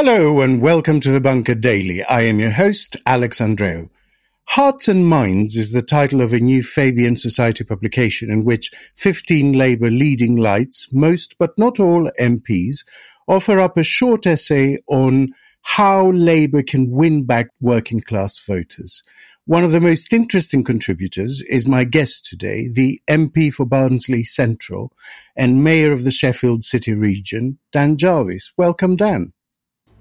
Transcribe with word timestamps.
Hello 0.00 0.42
and 0.42 0.60
welcome 0.60 1.00
to 1.00 1.10
the 1.10 1.20
Bunker 1.20 1.56
Daily. 1.56 2.04
I 2.04 2.20
am 2.20 2.38
your 2.38 2.52
host, 2.52 2.96
Alex 3.04 3.40
Andreou. 3.40 3.90
Hearts 4.44 4.86
and 4.86 5.04
Minds 5.04 5.56
is 5.56 5.72
the 5.72 5.82
title 5.82 6.20
of 6.20 6.32
a 6.32 6.38
new 6.38 6.62
Fabian 6.62 7.16
Society 7.16 7.64
publication 7.64 8.30
in 8.30 8.44
which 8.44 8.70
15 8.94 9.54
Labour 9.54 9.90
leading 9.90 10.36
lights, 10.36 10.86
most 10.92 11.34
but 11.36 11.50
not 11.58 11.80
all 11.80 12.08
MPs, 12.20 12.84
offer 13.26 13.58
up 13.58 13.76
a 13.76 13.82
short 13.82 14.24
essay 14.24 14.78
on 14.86 15.34
how 15.62 16.12
Labour 16.12 16.62
can 16.62 16.92
win 16.92 17.24
back 17.24 17.48
working 17.60 18.00
class 18.00 18.38
voters. 18.38 19.02
One 19.46 19.64
of 19.64 19.72
the 19.72 19.80
most 19.80 20.12
interesting 20.12 20.62
contributors 20.62 21.42
is 21.50 21.66
my 21.66 21.82
guest 21.82 22.24
today, 22.24 22.68
the 22.72 23.02
MP 23.10 23.52
for 23.52 23.66
Barnsley 23.66 24.22
Central 24.22 24.92
and 25.34 25.64
Mayor 25.64 25.90
of 25.90 26.04
the 26.04 26.12
Sheffield 26.12 26.62
City 26.62 26.94
region, 26.94 27.58
Dan 27.72 27.96
Jarvis. 27.96 28.52
Welcome, 28.56 28.94
Dan. 28.94 29.32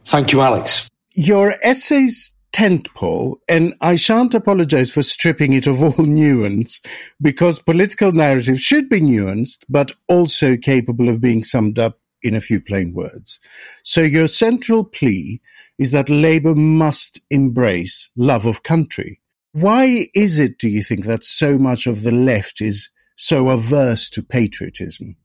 Thank 0.08 0.32
you, 0.32 0.40
Alex. 0.40 0.90
Your 1.16 1.56
essay's 1.64 2.34
tentpole, 2.54 3.40
and 3.50 3.74
I 3.82 3.98
shan't 3.98 4.34
apologize 4.34 4.90
for 4.90 5.04
stripping 5.04 5.52
it 5.52 5.68
of 5.68 5.84
all 5.84 5.98
nuance, 6.06 6.80
because 7.22 7.60
political 7.60 8.14
narrative 8.14 8.62
should 8.62 8.88
be 8.88 9.02
nuanced, 9.02 9.66
but 9.68 9.92
also 10.08 10.56
capable 10.56 11.10
of 11.10 11.20
being 11.20 11.44
summed 11.44 11.78
up 11.78 12.00
in 12.24 12.36
a 12.36 12.40
few 12.40 12.62
plain 12.62 12.94
words. 12.94 13.42
So 13.84 14.00
your 14.00 14.30
central 14.30 14.86
plea 14.86 15.42
is 15.78 15.92
that 15.92 16.10
Labour 16.10 16.56
must 16.56 17.20
embrace 17.30 18.10
love 18.16 18.46
of 18.46 18.64
country. 18.64 19.20
Why 19.52 20.08
is 20.16 20.40
it, 20.40 20.58
do 20.58 20.70
you 20.70 20.84
think, 20.84 21.04
that 21.04 21.26
so 21.26 21.58
much 21.58 21.86
of 21.86 22.04
the 22.04 22.14
left 22.14 22.62
is 22.62 22.90
so 23.18 23.50
averse 23.50 24.10
to 24.12 24.24
patriotism? 24.24 25.18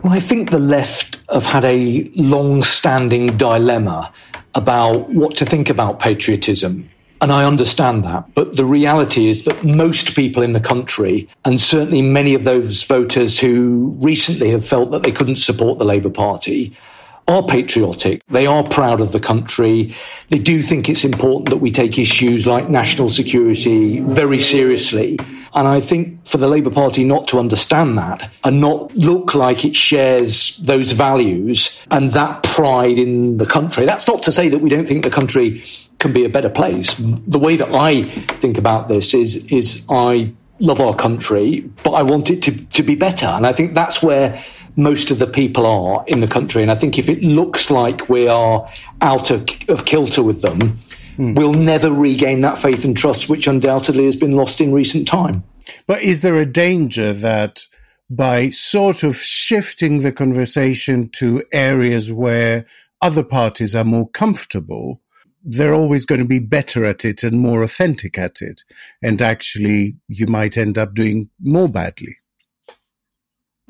Well, 0.00 0.14
I 0.14 0.20
think 0.20 0.50
the 0.50 0.58
left 0.58 1.20
have 1.32 1.44
had 1.44 1.64
a 1.64 2.10
long 2.16 2.62
standing 2.62 3.36
dilemma 3.36 4.10
about 4.54 5.10
what 5.10 5.36
to 5.36 5.46
think 5.46 5.68
about 5.68 6.00
patriotism. 6.00 6.88
And 7.20 7.30
I 7.30 7.44
understand 7.44 8.02
that. 8.04 8.34
But 8.34 8.56
the 8.56 8.64
reality 8.64 9.28
is 9.28 9.44
that 9.44 9.62
most 9.62 10.16
people 10.16 10.42
in 10.42 10.52
the 10.52 10.60
country, 10.60 11.28
and 11.44 11.60
certainly 11.60 12.02
many 12.02 12.34
of 12.34 12.44
those 12.44 12.82
voters 12.82 13.38
who 13.38 13.96
recently 14.00 14.50
have 14.50 14.66
felt 14.66 14.90
that 14.90 15.04
they 15.04 15.12
couldn't 15.12 15.36
support 15.36 15.78
the 15.78 15.84
Labour 15.84 16.10
Party, 16.10 16.74
are 17.28 17.42
patriotic. 17.42 18.22
They 18.28 18.46
are 18.46 18.64
proud 18.64 19.00
of 19.00 19.12
the 19.12 19.20
country. 19.20 19.94
They 20.28 20.38
do 20.38 20.62
think 20.62 20.88
it's 20.88 21.04
important 21.04 21.50
that 21.50 21.58
we 21.58 21.70
take 21.70 21.98
issues 21.98 22.46
like 22.46 22.68
national 22.68 23.10
security 23.10 24.00
very 24.00 24.40
seriously. 24.40 25.18
And 25.54 25.68
I 25.68 25.80
think 25.80 26.26
for 26.26 26.38
the 26.38 26.48
Labour 26.48 26.70
Party 26.70 27.04
not 27.04 27.28
to 27.28 27.38
understand 27.38 27.98
that 27.98 28.30
and 28.42 28.60
not 28.60 28.94
look 28.96 29.34
like 29.34 29.64
it 29.64 29.76
shares 29.76 30.56
those 30.58 30.92
values 30.92 31.78
and 31.90 32.10
that 32.12 32.42
pride 32.42 32.98
in 32.98 33.36
the 33.36 33.46
country, 33.46 33.84
that's 33.84 34.08
not 34.08 34.22
to 34.24 34.32
say 34.32 34.48
that 34.48 34.58
we 34.58 34.70
don't 34.70 34.86
think 34.86 35.04
the 35.04 35.10
country 35.10 35.62
can 35.98 36.12
be 36.12 36.24
a 36.24 36.28
better 36.28 36.48
place. 36.48 36.94
The 36.98 37.38
way 37.38 37.56
that 37.56 37.72
I 37.72 38.04
think 38.04 38.58
about 38.58 38.88
this 38.88 39.14
is, 39.14 39.46
is 39.52 39.84
I 39.88 40.32
love 40.58 40.80
our 40.80 40.94
country, 40.94 41.60
but 41.82 41.92
I 41.92 42.02
want 42.02 42.30
it 42.30 42.42
to, 42.42 42.66
to 42.66 42.82
be 42.82 42.94
better. 42.94 43.26
And 43.26 43.46
I 43.46 43.52
think 43.52 43.74
that's 43.74 44.02
where 44.02 44.42
most 44.76 45.10
of 45.10 45.18
the 45.18 45.26
people 45.26 45.66
are 45.66 46.04
in 46.06 46.20
the 46.20 46.28
country. 46.28 46.62
And 46.62 46.70
I 46.70 46.74
think 46.74 46.98
if 46.98 47.08
it 47.08 47.22
looks 47.22 47.70
like 47.70 48.08
we 48.08 48.28
are 48.28 48.68
out 49.00 49.30
of, 49.30 49.46
of 49.68 49.84
kilter 49.84 50.22
with 50.22 50.42
them, 50.42 50.78
mm. 51.16 51.36
we'll 51.36 51.54
never 51.54 51.90
regain 51.90 52.40
that 52.42 52.58
faith 52.58 52.84
and 52.84 52.96
trust, 52.96 53.28
which 53.28 53.46
undoubtedly 53.46 54.04
has 54.04 54.16
been 54.16 54.32
lost 54.32 54.60
in 54.60 54.72
recent 54.72 55.06
time. 55.06 55.44
But 55.86 56.02
is 56.02 56.22
there 56.22 56.36
a 56.36 56.46
danger 56.46 57.12
that 57.12 57.64
by 58.10 58.50
sort 58.50 59.04
of 59.04 59.16
shifting 59.16 60.00
the 60.00 60.12
conversation 60.12 61.08
to 61.10 61.42
areas 61.52 62.12
where 62.12 62.66
other 63.00 63.24
parties 63.24 63.74
are 63.74 63.84
more 63.84 64.08
comfortable, 64.10 65.00
they're 65.44 65.74
always 65.74 66.06
going 66.06 66.20
to 66.20 66.26
be 66.26 66.38
better 66.38 66.84
at 66.84 67.04
it 67.04 67.22
and 67.22 67.40
more 67.40 67.62
authentic 67.62 68.18
at 68.18 68.42
it. 68.42 68.62
And 69.02 69.20
actually, 69.20 69.96
you 70.08 70.26
might 70.26 70.56
end 70.56 70.78
up 70.78 70.94
doing 70.94 71.30
more 71.40 71.68
badly. 71.68 72.16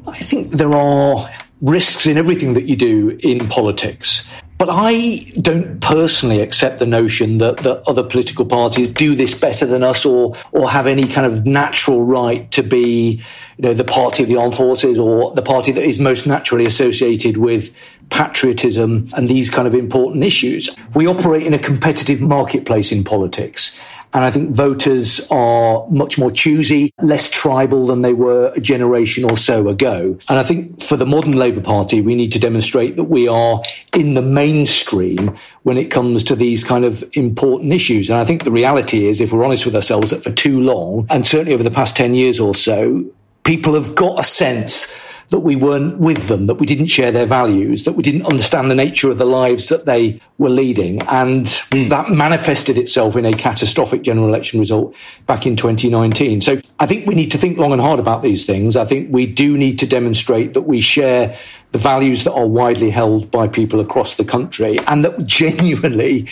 I 0.06 0.18
think 0.18 0.52
there 0.52 0.72
are 0.72 1.30
risks 1.60 2.06
in 2.06 2.18
everything 2.18 2.54
that 2.54 2.66
you 2.66 2.76
do 2.76 3.18
in 3.22 3.48
politics. 3.48 4.28
But 4.58 4.68
I 4.70 5.32
don't 5.40 5.80
personally 5.80 6.40
accept 6.40 6.78
the 6.78 6.86
notion 6.86 7.38
that, 7.38 7.56
that 7.58 7.82
other 7.88 8.04
political 8.04 8.44
parties 8.44 8.88
do 8.88 9.16
this 9.16 9.34
better 9.34 9.66
than 9.66 9.82
us 9.82 10.04
or, 10.04 10.36
or 10.52 10.70
have 10.70 10.86
any 10.86 11.08
kind 11.08 11.26
of 11.26 11.44
natural 11.44 12.04
right 12.04 12.48
to 12.52 12.62
be, 12.62 13.22
you 13.56 13.62
know, 13.62 13.74
the 13.74 13.82
party 13.82 14.22
of 14.22 14.28
the 14.28 14.36
armed 14.36 14.54
forces 14.54 15.00
or 15.00 15.34
the 15.34 15.42
party 15.42 15.72
that 15.72 15.82
is 15.82 15.98
most 15.98 16.28
naturally 16.28 16.64
associated 16.64 17.38
with 17.38 17.74
patriotism 18.10 19.08
and 19.16 19.28
these 19.28 19.50
kind 19.50 19.66
of 19.66 19.74
important 19.74 20.22
issues. 20.22 20.70
We 20.94 21.08
operate 21.08 21.44
in 21.44 21.54
a 21.54 21.58
competitive 21.58 22.20
marketplace 22.20 22.92
in 22.92 23.02
politics. 23.02 23.76
And 24.14 24.24
I 24.24 24.30
think 24.30 24.50
voters 24.50 25.26
are 25.30 25.86
much 25.88 26.18
more 26.18 26.30
choosy, 26.30 26.92
less 27.00 27.28
tribal 27.30 27.86
than 27.86 28.02
they 28.02 28.12
were 28.12 28.52
a 28.54 28.60
generation 28.60 29.24
or 29.24 29.36
so 29.36 29.68
ago. 29.68 30.18
And 30.28 30.38
I 30.38 30.42
think 30.42 30.82
for 30.82 30.96
the 30.96 31.06
modern 31.06 31.32
Labour 31.32 31.62
Party, 31.62 32.00
we 32.00 32.14
need 32.14 32.32
to 32.32 32.38
demonstrate 32.38 32.96
that 32.96 33.04
we 33.04 33.26
are 33.26 33.62
in 33.94 34.14
the 34.14 34.22
mainstream 34.22 35.36
when 35.62 35.78
it 35.78 35.90
comes 35.90 36.24
to 36.24 36.34
these 36.34 36.62
kind 36.62 36.84
of 36.84 37.02
important 37.14 37.72
issues. 37.72 38.10
And 38.10 38.18
I 38.18 38.24
think 38.24 38.44
the 38.44 38.50
reality 38.50 39.06
is, 39.06 39.20
if 39.20 39.32
we're 39.32 39.44
honest 39.44 39.64
with 39.64 39.74
ourselves, 39.74 40.10
that 40.10 40.22
for 40.22 40.32
too 40.32 40.60
long, 40.60 41.06
and 41.08 41.26
certainly 41.26 41.54
over 41.54 41.62
the 41.62 41.70
past 41.70 41.96
10 41.96 42.14
years 42.14 42.38
or 42.38 42.54
so, 42.54 43.04
people 43.44 43.74
have 43.74 43.94
got 43.94 44.20
a 44.20 44.24
sense 44.24 44.92
that 45.32 45.40
we 45.40 45.56
weren't 45.56 45.98
with 45.98 46.28
them, 46.28 46.44
that 46.44 46.54
we 46.54 46.66
didn't 46.66 46.86
share 46.86 47.10
their 47.10 47.26
values, 47.26 47.84
that 47.84 47.94
we 47.94 48.02
didn't 48.02 48.26
understand 48.26 48.70
the 48.70 48.74
nature 48.74 49.10
of 49.10 49.18
the 49.18 49.24
lives 49.24 49.68
that 49.70 49.86
they 49.86 50.20
were 50.38 50.50
leading. 50.50 51.02
And 51.02 51.46
mm. 51.46 51.88
that 51.88 52.10
manifested 52.10 52.78
itself 52.78 53.16
in 53.16 53.24
a 53.24 53.32
catastrophic 53.32 54.02
general 54.02 54.28
election 54.28 54.60
result 54.60 54.94
back 55.26 55.46
in 55.46 55.56
2019. 55.56 56.42
So 56.42 56.60
I 56.78 56.86
think 56.86 57.06
we 57.06 57.14
need 57.14 57.30
to 57.32 57.38
think 57.38 57.58
long 57.58 57.72
and 57.72 57.80
hard 57.80 57.98
about 57.98 58.22
these 58.22 58.46
things. 58.46 58.76
I 58.76 58.84
think 58.84 59.10
we 59.10 59.26
do 59.26 59.56
need 59.56 59.78
to 59.80 59.86
demonstrate 59.86 60.54
that 60.54 60.62
we 60.62 60.80
share 60.80 61.36
the 61.72 61.78
values 61.78 62.24
that 62.24 62.34
are 62.34 62.46
widely 62.46 62.90
held 62.90 63.30
by 63.30 63.48
people 63.48 63.80
across 63.80 64.16
the 64.16 64.24
country 64.24 64.78
and 64.86 65.04
that 65.04 65.26
genuinely 65.26 66.28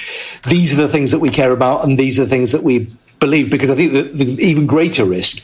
these 0.47 0.75
are 0.75 0.77
the 0.77 0.89
things 0.89 1.11
that 1.11 1.19
we 1.19 1.31
care 1.31 1.53
about 1.53 1.83
and 1.85 1.99
these 1.99 2.19
are 2.19 2.25
the 2.25 2.31
things 2.31 2.53
that 2.53 2.63
we 2.63 2.87
believe 3.21 3.51
because 3.51 3.71
I 3.71 3.75
think 3.75 3.93
that 3.93 4.19
the 4.19 4.25
even 4.45 4.67
greater 4.67 5.05
risk 5.05 5.43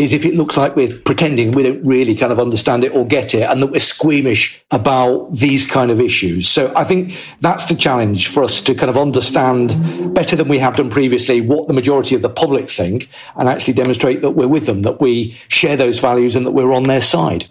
is 0.00 0.12
if 0.14 0.24
it 0.24 0.34
looks 0.34 0.56
like 0.56 0.74
we're 0.76 0.96
pretending 1.00 1.52
we 1.52 1.62
don't 1.62 1.84
really 1.84 2.14
kind 2.16 2.32
of 2.32 2.40
understand 2.40 2.82
it 2.82 2.94
or 2.94 3.06
get 3.06 3.34
it 3.34 3.42
and 3.42 3.62
that 3.62 3.66
we're 3.66 3.80
squeamish 3.80 4.64
about 4.70 5.32
these 5.32 5.66
kind 5.66 5.90
of 5.90 6.00
issues. 6.00 6.48
So 6.48 6.72
I 6.74 6.84
think 6.84 7.16
that's 7.40 7.66
the 7.66 7.74
challenge 7.74 8.28
for 8.28 8.42
us 8.42 8.60
to 8.62 8.74
kind 8.74 8.88
of 8.88 8.96
understand 8.96 10.14
better 10.14 10.36
than 10.36 10.48
we 10.48 10.58
have 10.58 10.76
done 10.76 10.88
previously 10.88 11.40
what 11.40 11.68
the 11.68 11.74
majority 11.74 12.14
of 12.14 12.22
the 12.22 12.30
public 12.30 12.70
think 12.70 13.08
and 13.36 13.48
actually 13.48 13.74
demonstrate 13.74 14.22
that 14.22 14.30
we're 14.30 14.48
with 14.48 14.66
them, 14.66 14.82
that 14.82 15.00
we 15.00 15.38
share 15.48 15.76
those 15.76 15.98
values 15.98 16.34
and 16.34 16.46
that 16.46 16.52
we're 16.52 16.72
on 16.72 16.84
their 16.84 17.02
side. 17.02 17.46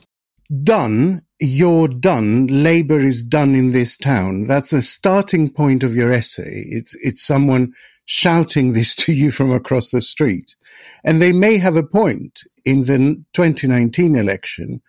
Done, 0.64 1.22
you're 1.40 1.88
done. 1.88 2.48
Labour 2.48 3.00
is 3.00 3.22
done 3.22 3.54
in 3.54 3.72
this 3.72 3.96
town. 3.96 4.46
That's 4.46 4.72
the 4.72 4.82
starting 4.82 5.52
point 5.52 5.84
of 5.84 5.94
your 5.94 6.12
essay. 6.12 6.66
It's, 6.70 6.96
it's 7.04 7.22
someone 7.22 7.74
shouting 8.06 8.74
this 8.74 8.96
to 9.04 9.14
you 9.14 9.30
from 9.30 9.52
across 9.52 9.92
the 9.92 10.02
street. 10.02 10.56
And 11.04 11.22
they 11.22 11.32
may 11.32 11.58
have 11.58 11.78
a 11.78 11.84
point. 11.84 12.44
In 12.66 12.82
the 12.82 13.24
2019 13.34 14.16
election, 14.16 14.82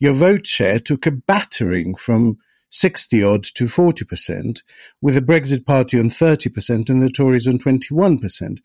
your 0.00 0.12
vote 0.12 0.46
share 0.46 0.78
took 0.78 1.06
a 1.06 1.10
battering 1.10 1.94
from 1.94 2.38
60 2.70 3.22
odd 3.22 3.44
to 3.44 3.64
40%, 3.64 4.62
with 5.00 5.14
the 5.14 5.22
Brexit 5.22 5.64
Party 5.64 5.98
on 5.98 6.10
30% 6.10 6.90
and 6.90 7.02
the 7.02 7.10
Tories 7.10 7.48
on 7.48 7.58
21%. 7.58 8.58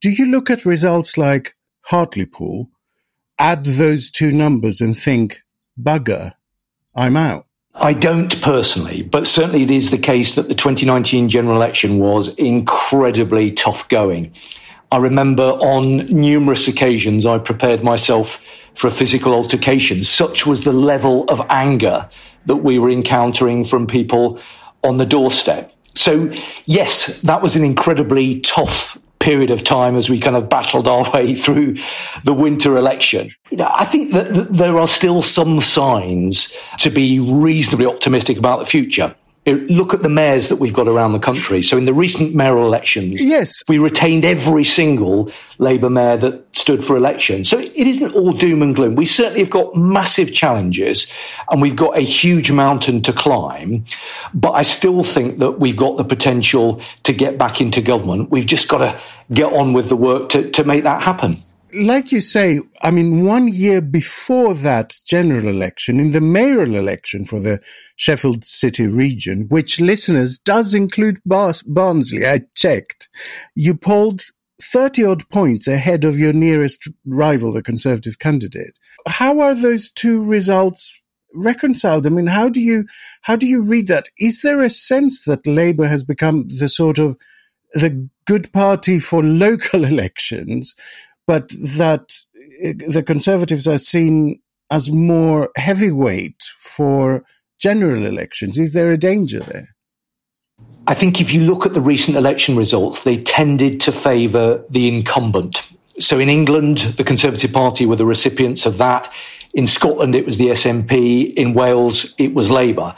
Do 0.00 0.10
you 0.10 0.26
look 0.26 0.50
at 0.50 0.64
results 0.64 1.18
like 1.18 1.54
Hartlepool, 1.82 2.70
add 3.38 3.66
those 3.66 4.10
two 4.10 4.30
numbers 4.30 4.80
and 4.80 4.96
think, 4.96 5.42
bugger, 5.80 6.32
I'm 6.94 7.16
out? 7.16 7.46
I 7.74 7.92
don't 7.92 8.40
personally, 8.42 9.02
but 9.02 9.26
certainly 9.26 9.62
it 9.62 9.70
is 9.70 9.90
the 9.90 9.98
case 9.98 10.34
that 10.34 10.48
the 10.48 10.54
2019 10.54 11.28
general 11.28 11.56
election 11.56 11.98
was 11.98 12.34
incredibly 12.34 13.52
tough 13.52 13.88
going. 13.88 14.32
I 14.92 14.96
remember 14.96 15.42
on 15.42 15.98
numerous 16.06 16.66
occasions 16.66 17.24
I 17.24 17.38
prepared 17.38 17.84
myself 17.84 18.44
for 18.74 18.88
a 18.88 18.90
physical 18.90 19.32
altercation. 19.32 20.02
Such 20.02 20.46
was 20.46 20.62
the 20.62 20.72
level 20.72 21.24
of 21.24 21.40
anger 21.48 22.08
that 22.46 22.56
we 22.56 22.78
were 22.78 22.90
encountering 22.90 23.64
from 23.64 23.86
people 23.86 24.40
on 24.82 24.96
the 24.96 25.06
doorstep. 25.06 25.72
So, 25.94 26.32
yes, 26.64 27.20
that 27.22 27.42
was 27.42 27.54
an 27.54 27.64
incredibly 27.64 28.40
tough 28.40 28.98
period 29.20 29.50
of 29.50 29.62
time 29.62 29.96
as 29.96 30.08
we 30.08 30.18
kind 30.18 30.34
of 30.34 30.48
battled 30.48 30.88
our 30.88 31.08
way 31.12 31.34
through 31.36 31.76
the 32.24 32.32
winter 32.32 32.76
election. 32.76 33.30
You 33.50 33.58
know, 33.58 33.70
I 33.72 33.84
think 33.84 34.12
that, 34.12 34.34
that 34.34 34.52
there 34.52 34.78
are 34.78 34.88
still 34.88 35.22
some 35.22 35.60
signs 35.60 36.56
to 36.78 36.90
be 36.90 37.20
reasonably 37.20 37.86
optimistic 37.86 38.38
about 38.38 38.58
the 38.58 38.66
future 38.66 39.14
look 39.54 39.94
at 39.94 40.02
the 40.02 40.08
mayors 40.08 40.48
that 40.48 40.56
we've 40.56 40.72
got 40.72 40.88
around 40.88 41.12
the 41.12 41.18
country. 41.18 41.62
So 41.62 41.76
in 41.78 41.84
the 41.84 41.94
recent 41.94 42.34
mayoral 42.34 42.66
elections, 42.66 43.22
yes, 43.22 43.62
we 43.68 43.78
retained 43.78 44.24
every 44.24 44.64
single 44.64 45.30
Labour 45.58 45.90
mayor 45.90 46.16
that 46.18 46.56
stood 46.56 46.82
for 46.82 46.96
election. 46.96 47.44
So 47.44 47.58
it 47.58 47.74
isn't 47.74 48.14
all 48.14 48.32
doom 48.32 48.62
and 48.62 48.74
gloom. 48.74 48.94
We 48.94 49.06
certainly 49.06 49.40
have 49.40 49.50
got 49.50 49.74
massive 49.76 50.32
challenges 50.32 51.10
and 51.50 51.60
we've 51.60 51.76
got 51.76 51.96
a 51.96 52.02
huge 52.02 52.50
mountain 52.50 53.02
to 53.02 53.12
climb. 53.12 53.84
But 54.32 54.52
I 54.52 54.62
still 54.62 55.02
think 55.02 55.38
that 55.38 55.60
we've 55.60 55.76
got 55.76 55.96
the 55.96 56.04
potential 56.04 56.80
to 57.04 57.12
get 57.12 57.38
back 57.38 57.60
into 57.60 57.80
government. 57.80 58.30
We've 58.30 58.46
just 58.46 58.68
got 58.68 58.78
to 58.78 59.00
get 59.32 59.52
on 59.52 59.72
with 59.72 59.88
the 59.88 59.96
work 59.96 60.30
to, 60.30 60.50
to 60.50 60.64
make 60.64 60.84
that 60.84 61.02
happen 61.02 61.42
like 61.74 62.12
you 62.12 62.20
say, 62.20 62.60
I 62.82 62.90
mean, 62.90 63.24
one 63.24 63.48
year 63.48 63.80
before 63.80 64.54
that 64.54 64.96
general 65.06 65.48
election, 65.48 66.00
in 66.00 66.10
the 66.12 66.20
mayoral 66.20 66.74
election 66.74 67.24
for 67.24 67.40
the 67.40 67.60
Sheffield 67.96 68.44
City 68.44 68.86
region, 68.86 69.46
which 69.48 69.80
listeners 69.80 70.38
does 70.38 70.74
include 70.74 71.20
Barnsley, 71.24 72.26
I 72.26 72.42
checked, 72.54 73.08
you 73.54 73.74
polled 73.74 74.22
30 74.62 75.04
odd 75.04 75.28
points 75.28 75.66
ahead 75.66 76.04
of 76.04 76.18
your 76.18 76.32
nearest 76.32 76.88
rival, 77.06 77.52
the 77.52 77.62
Conservative 77.62 78.18
candidate. 78.18 78.78
How 79.06 79.40
are 79.40 79.54
those 79.54 79.90
two 79.90 80.24
results 80.24 81.02
reconciled? 81.34 82.06
I 82.06 82.10
mean, 82.10 82.26
how 82.26 82.48
do 82.48 82.60
you, 82.60 82.86
how 83.22 83.36
do 83.36 83.46
you 83.46 83.62
read 83.62 83.86
that? 83.88 84.08
Is 84.18 84.42
there 84.42 84.60
a 84.60 84.70
sense 84.70 85.24
that 85.24 85.46
Labour 85.46 85.86
has 85.86 86.04
become 86.04 86.48
the 86.48 86.68
sort 86.68 86.98
of 86.98 87.16
the 87.74 88.08
good 88.26 88.52
party 88.52 88.98
for 88.98 89.22
local 89.24 89.84
elections, 89.84 90.74
but 91.30 91.50
that 91.78 92.12
eh, 92.60 92.72
the 92.88 93.04
Conservatives 93.04 93.68
are 93.68 93.78
seen 93.78 94.40
as 94.68 94.90
more 94.90 95.48
heavyweight 95.54 96.42
for 96.58 97.22
general 97.60 98.04
elections. 98.04 98.58
Is 98.58 98.72
there 98.72 98.90
a 98.90 98.98
danger 98.98 99.38
there? 99.38 99.68
I 100.88 100.94
think 100.94 101.20
if 101.20 101.32
you 101.32 101.42
look 101.42 101.64
at 101.66 101.72
the 101.72 101.80
recent 101.80 102.16
election 102.16 102.56
results, 102.56 103.04
they 103.04 103.22
tended 103.22 103.80
to 103.82 103.92
favour 103.92 104.64
the 104.70 104.88
incumbent. 104.88 105.70
So 106.00 106.18
in 106.18 106.28
England, 106.28 106.78
the 106.98 107.04
Conservative 107.04 107.52
Party 107.52 107.86
were 107.86 107.94
the 107.94 108.06
recipients 108.06 108.66
of 108.66 108.78
that. 108.78 109.08
In 109.54 109.68
Scotland, 109.68 110.16
it 110.16 110.26
was 110.26 110.36
the 110.36 110.48
SNP. 110.48 111.34
In 111.34 111.54
Wales, 111.54 112.12
it 112.18 112.34
was 112.34 112.50
Labour. 112.50 112.96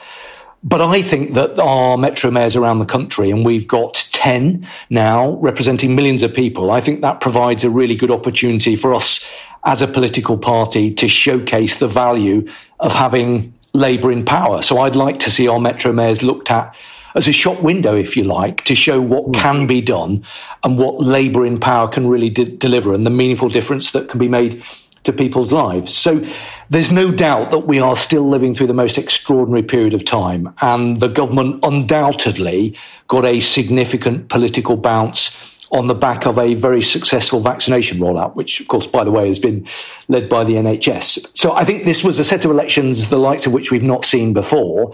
But 0.64 0.80
I 0.80 1.02
think 1.02 1.34
that 1.34 1.58
our 1.58 1.98
metro 1.98 2.30
mayors 2.30 2.56
around 2.56 2.78
the 2.78 2.86
country, 2.86 3.30
and 3.30 3.44
we've 3.44 3.68
got 3.68 4.08
10 4.22 4.66
now 4.88 5.32
representing 5.40 5.96
millions 5.96 6.22
of 6.22 6.32
people, 6.32 6.70
I 6.70 6.80
think 6.80 7.00
that 7.02 7.20
provides 7.20 7.64
a 7.64 7.70
really 7.70 7.96
good 7.96 8.10
opportunity 8.10 8.76
for 8.76 8.94
us 8.94 9.28
as 9.64 9.82
a 9.82 9.88
political 9.88 10.38
party 10.38 10.94
to 10.94 11.08
showcase 11.08 11.78
the 11.78 11.88
value 11.88 12.46
of 12.78 12.92
having 12.92 13.52
Labour 13.74 14.12
in 14.12 14.24
power. 14.24 14.62
So 14.62 14.80
I'd 14.80 14.94
like 14.94 15.18
to 15.20 15.30
see 15.30 15.48
our 15.48 15.58
metro 15.58 15.92
mayors 15.92 16.22
looked 16.22 16.52
at 16.52 16.76
as 17.14 17.26
a 17.26 17.32
shop 17.32 17.60
window, 17.62 17.96
if 17.96 18.16
you 18.16 18.24
like, 18.24 18.64
to 18.64 18.74
show 18.74 19.00
what 19.00 19.24
mm. 19.26 19.34
can 19.34 19.66
be 19.66 19.80
done 19.80 20.24
and 20.62 20.78
what 20.78 21.00
Labour 21.00 21.44
in 21.44 21.58
power 21.58 21.88
can 21.88 22.06
really 22.06 22.30
de- 22.30 22.44
deliver 22.44 22.94
and 22.94 23.04
the 23.04 23.10
meaningful 23.10 23.48
difference 23.48 23.90
that 23.90 24.08
can 24.08 24.20
be 24.20 24.28
made 24.28 24.62
to 25.04 25.12
people's 25.12 25.52
lives. 25.52 25.92
So 25.94 26.24
there's 26.70 26.92
no 26.92 27.10
doubt 27.10 27.50
that 27.50 27.66
we 27.66 27.80
are 27.80 27.96
still 27.96 28.28
living 28.28 28.54
through 28.54 28.68
the 28.68 28.74
most 28.74 28.98
extraordinary 28.98 29.62
period 29.62 29.94
of 29.94 30.04
time. 30.04 30.54
And 30.60 31.00
the 31.00 31.08
government 31.08 31.60
undoubtedly 31.62 32.76
got 33.08 33.24
a 33.24 33.40
significant 33.40 34.28
political 34.28 34.76
bounce 34.76 35.38
on 35.72 35.86
the 35.86 35.94
back 35.94 36.26
of 36.26 36.38
a 36.38 36.54
very 36.54 36.82
successful 36.82 37.40
vaccination 37.40 37.98
rollout, 37.98 38.36
which, 38.36 38.60
of 38.60 38.68
course, 38.68 38.86
by 38.86 39.02
the 39.02 39.10
way, 39.10 39.26
has 39.26 39.38
been 39.38 39.66
led 40.08 40.28
by 40.28 40.44
the 40.44 40.54
NHS. 40.54 41.36
So 41.36 41.52
I 41.52 41.64
think 41.64 41.84
this 41.84 42.04
was 42.04 42.18
a 42.18 42.24
set 42.24 42.44
of 42.44 42.50
elections, 42.50 43.08
the 43.08 43.18
likes 43.18 43.46
of 43.46 43.54
which 43.54 43.70
we've 43.70 43.82
not 43.82 44.04
seen 44.04 44.34
before. 44.34 44.92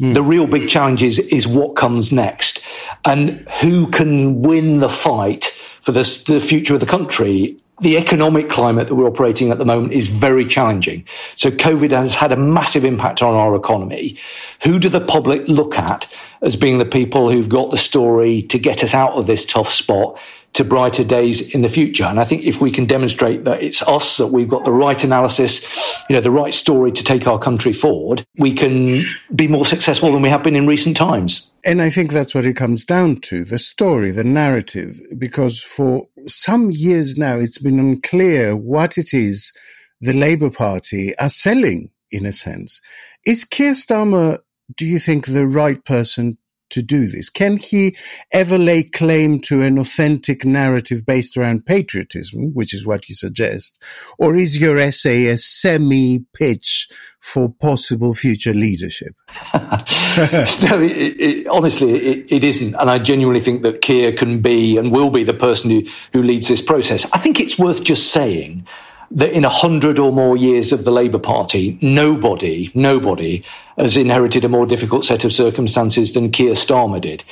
Mm. 0.00 0.14
The 0.14 0.22
real 0.22 0.46
big 0.46 0.68
challenge 0.68 1.02
is, 1.02 1.18
is 1.18 1.48
what 1.48 1.76
comes 1.76 2.12
next 2.12 2.64
and 3.04 3.30
who 3.62 3.86
can 3.88 4.42
win 4.42 4.80
the 4.80 4.88
fight 4.88 5.57
for 5.88 5.92
the, 5.92 6.22
the 6.26 6.38
future 6.38 6.74
of 6.74 6.80
the 6.80 6.86
country 6.86 7.56
the 7.80 7.96
economic 7.96 8.50
climate 8.50 8.88
that 8.88 8.94
we're 8.94 9.06
operating 9.06 9.50
at 9.50 9.58
the 9.58 9.64
moment 9.64 9.92
is 9.92 10.08
very 10.08 10.44
challenging. 10.44 11.04
So 11.36 11.48
COVID 11.50 11.92
has 11.92 12.14
had 12.14 12.32
a 12.32 12.36
massive 12.36 12.84
impact 12.84 13.22
on 13.22 13.34
our 13.34 13.54
economy. 13.54 14.18
Who 14.64 14.80
do 14.80 14.88
the 14.88 15.00
public 15.00 15.46
look 15.46 15.78
at 15.78 16.12
as 16.42 16.56
being 16.56 16.78
the 16.78 16.84
people 16.84 17.30
who've 17.30 17.48
got 17.48 17.70
the 17.70 17.78
story 17.78 18.42
to 18.42 18.58
get 18.58 18.82
us 18.82 18.94
out 18.94 19.12
of 19.12 19.28
this 19.28 19.46
tough 19.46 19.70
spot 19.72 20.20
to 20.54 20.64
brighter 20.64 21.04
days 21.04 21.54
in 21.54 21.62
the 21.62 21.68
future? 21.68 22.04
And 22.04 22.18
I 22.18 22.24
think 22.24 22.44
if 22.44 22.60
we 22.60 22.70
can 22.70 22.86
demonstrate 22.86 23.44
that 23.44 23.62
it's 23.62 23.82
us, 23.82 24.16
that 24.16 24.28
we've 24.28 24.48
got 24.48 24.64
the 24.64 24.72
right 24.72 25.02
analysis, 25.04 25.64
you 26.08 26.16
know, 26.16 26.20
the 26.20 26.30
right 26.30 26.54
story 26.54 26.92
to 26.92 27.04
take 27.04 27.26
our 27.26 27.38
country 27.38 27.72
forward, 27.72 28.24
we 28.38 28.52
can 28.52 29.04
be 29.34 29.48
more 29.48 29.64
successful 29.64 30.12
than 30.12 30.22
we 30.22 30.28
have 30.28 30.42
been 30.42 30.56
in 30.56 30.66
recent 30.66 30.96
times. 30.96 31.52
And 31.64 31.82
I 31.82 31.90
think 31.90 32.12
that's 32.12 32.34
what 32.34 32.46
it 32.46 32.56
comes 32.56 32.84
down 32.84 33.20
to 33.22 33.44
the 33.44 33.58
story, 33.58 34.10
the 34.10 34.24
narrative, 34.24 35.00
because 35.18 35.62
for 35.62 36.06
some 36.26 36.70
years 36.70 37.16
now, 37.16 37.36
it's 37.36 37.58
been 37.58 37.78
unclear 37.78 38.56
what 38.56 38.96
it 38.96 39.12
is 39.12 39.52
the 40.00 40.12
Labour 40.12 40.50
Party 40.50 41.16
are 41.18 41.28
selling, 41.28 41.90
in 42.10 42.24
a 42.24 42.32
sense. 42.32 42.80
Is 43.26 43.44
Keir 43.44 43.72
Starmer, 43.72 44.38
do 44.76 44.86
you 44.86 44.98
think, 44.98 45.26
the 45.26 45.46
right 45.46 45.84
person 45.84 46.38
to 46.70 46.82
do 46.82 47.08
this? 47.08 47.30
Can 47.30 47.56
he 47.56 47.96
ever 48.32 48.58
lay 48.58 48.82
claim 48.82 49.40
to 49.42 49.62
an 49.62 49.78
authentic 49.78 50.44
narrative 50.44 51.04
based 51.06 51.36
around 51.36 51.66
patriotism, 51.66 52.54
which 52.54 52.74
is 52.74 52.86
what 52.86 53.08
you 53.08 53.14
suggest? 53.14 53.80
Or 54.18 54.36
is 54.36 54.58
your 54.58 54.78
essay 54.78 55.26
a 55.26 55.38
semi 55.38 56.24
pitch 56.34 56.88
for 57.20 57.48
possible 57.48 58.14
future 58.14 58.54
leadership? 58.54 59.14
no, 59.54 60.78
it, 60.80 61.16
it, 61.20 61.46
honestly, 61.48 61.94
it, 61.94 62.32
it 62.32 62.44
isn't. 62.44 62.74
And 62.74 62.90
I 62.90 62.98
genuinely 62.98 63.40
think 63.40 63.62
that 63.62 63.80
Keir 63.80 64.12
can 64.12 64.40
be 64.40 64.76
and 64.76 64.92
will 64.92 65.10
be 65.10 65.24
the 65.24 65.34
person 65.34 65.70
who, 65.70 65.82
who 66.12 66.22
leads 66.22 66.48
this 66.48 66.62
process. 66.62 67.06
I 67.12 67.18
think 67.18 67.40
it's 67.40 67.58
worth 67.58 67.82
just 67.84 68.12
saying 68.12 68.66
that 69.10 69.32
in 69.32 69.44
a 69.44 69.48
hundred 69.48 69.98
or 69.98 70.12
more 70.12 70.36
years 70.36 70.72
of 70.72 70.84
the 70.84 70.90
Labour 70.90 71.18
Party, 71.18 71.78
nobody, 71.80 72.70
nobody 72.74 73.42
has 73.76 73.96
inherited 73.96 74.44
a 74.44 74.48
more 74.48 74.66
difficult 74.66 75.04
set 75.04 75.24
of 75.24 75.32
circumstances 75.32 76.12
than 76.12 76.30
Keir 76.30 76.52
Starmer 76.52 77.00
did. 77.00 77.24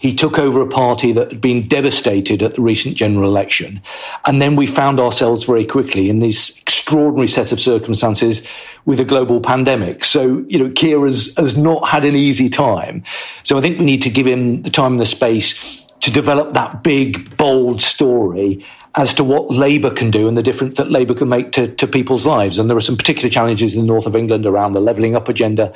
He 0.00 0.14
took 0.14 0.36
over 0.36 0.60
a 0.60 0.66
party 0.66 1.12
that 1.12 1.30
had 1.30 1.40
been 1.40 1.68
devastated 1.68 2.42
at 2.42 2.54
the 2.54 2.60
recent 2.60 2.96
general 2.96 3.28
election. 3.28 3.80
And 4.26 4.42
then 4.42 4.56
we 4.56 4.66
found 4.66 4.98
ourselves 4.98 5.44
very 5.44 5.64
quickly 5.64 6.10
in 6.10 6.18
this 6.18 6.58
extraordinary 6.58 7.28
set 7.28 7.52
of 7.52 7.60
circumstances 7.60 8.44
with 8.84 8.98
a 8.98 9.04
global 9.04 9.40
pandemic. 9.40 10.04
So, 10.04 10.44
you 10.48 10.58
know, 10.58 10.70
Keir 10.70 11.00
has, 11.04 11.32
has 11.36 11.56
not 11.56 11.86
had 11.86 12.04
an 12.04 12.16
easy 12.16 12.48
time. 12.48 13.04
So 13.44 13.56
I 13.56 13.60
think 13.60 13.78
we 13.78 13.84
need 13.84 14.02
to 14.02 14.10
give 14.10 14.26
him 14.26 14.62
the 14.62 14.70
time 14.70 14.92
and 14.92 15.00
the 15.00 15.06
space 15.06 15.81
to 16.02 16.10
develop 16.10 16.54
that 16.54 16.82
big, 16.82 17.36
bold 17.36 17.80
story 17.80 18.64
as 18.94 19.14
to 19.14 19.24
what 19.24 19.50
Labour 19.50 19.90
can 19.90 20.10
do 20.10 20.28
and 20.28 20.36
the 20.36 20.42
difference 20.42 20.76
that 20.76 20.90
Labour 20.90 21.14
can 21.14 21.28
make 21.28 21.52
to, 21.52 21.68
to 21.76 21.86
people's 21.86 22.26
lives. 22.26 22.58
And 22.58 22.68
there 22.68 22.76
are 22.76 22.80
some 22.80 22.96
particular 22.96 23.30
challenges 23.30 23.74
in 23.74 23.80
the 23.80 23.86
north 23.86 24.06
of 24.06 24.14
England 24.14 24.44
around 24.44 24.74
the 24.74 24.80
levelling 24.80 25.16
up 25.16 25.28
agenda 25.28 25.72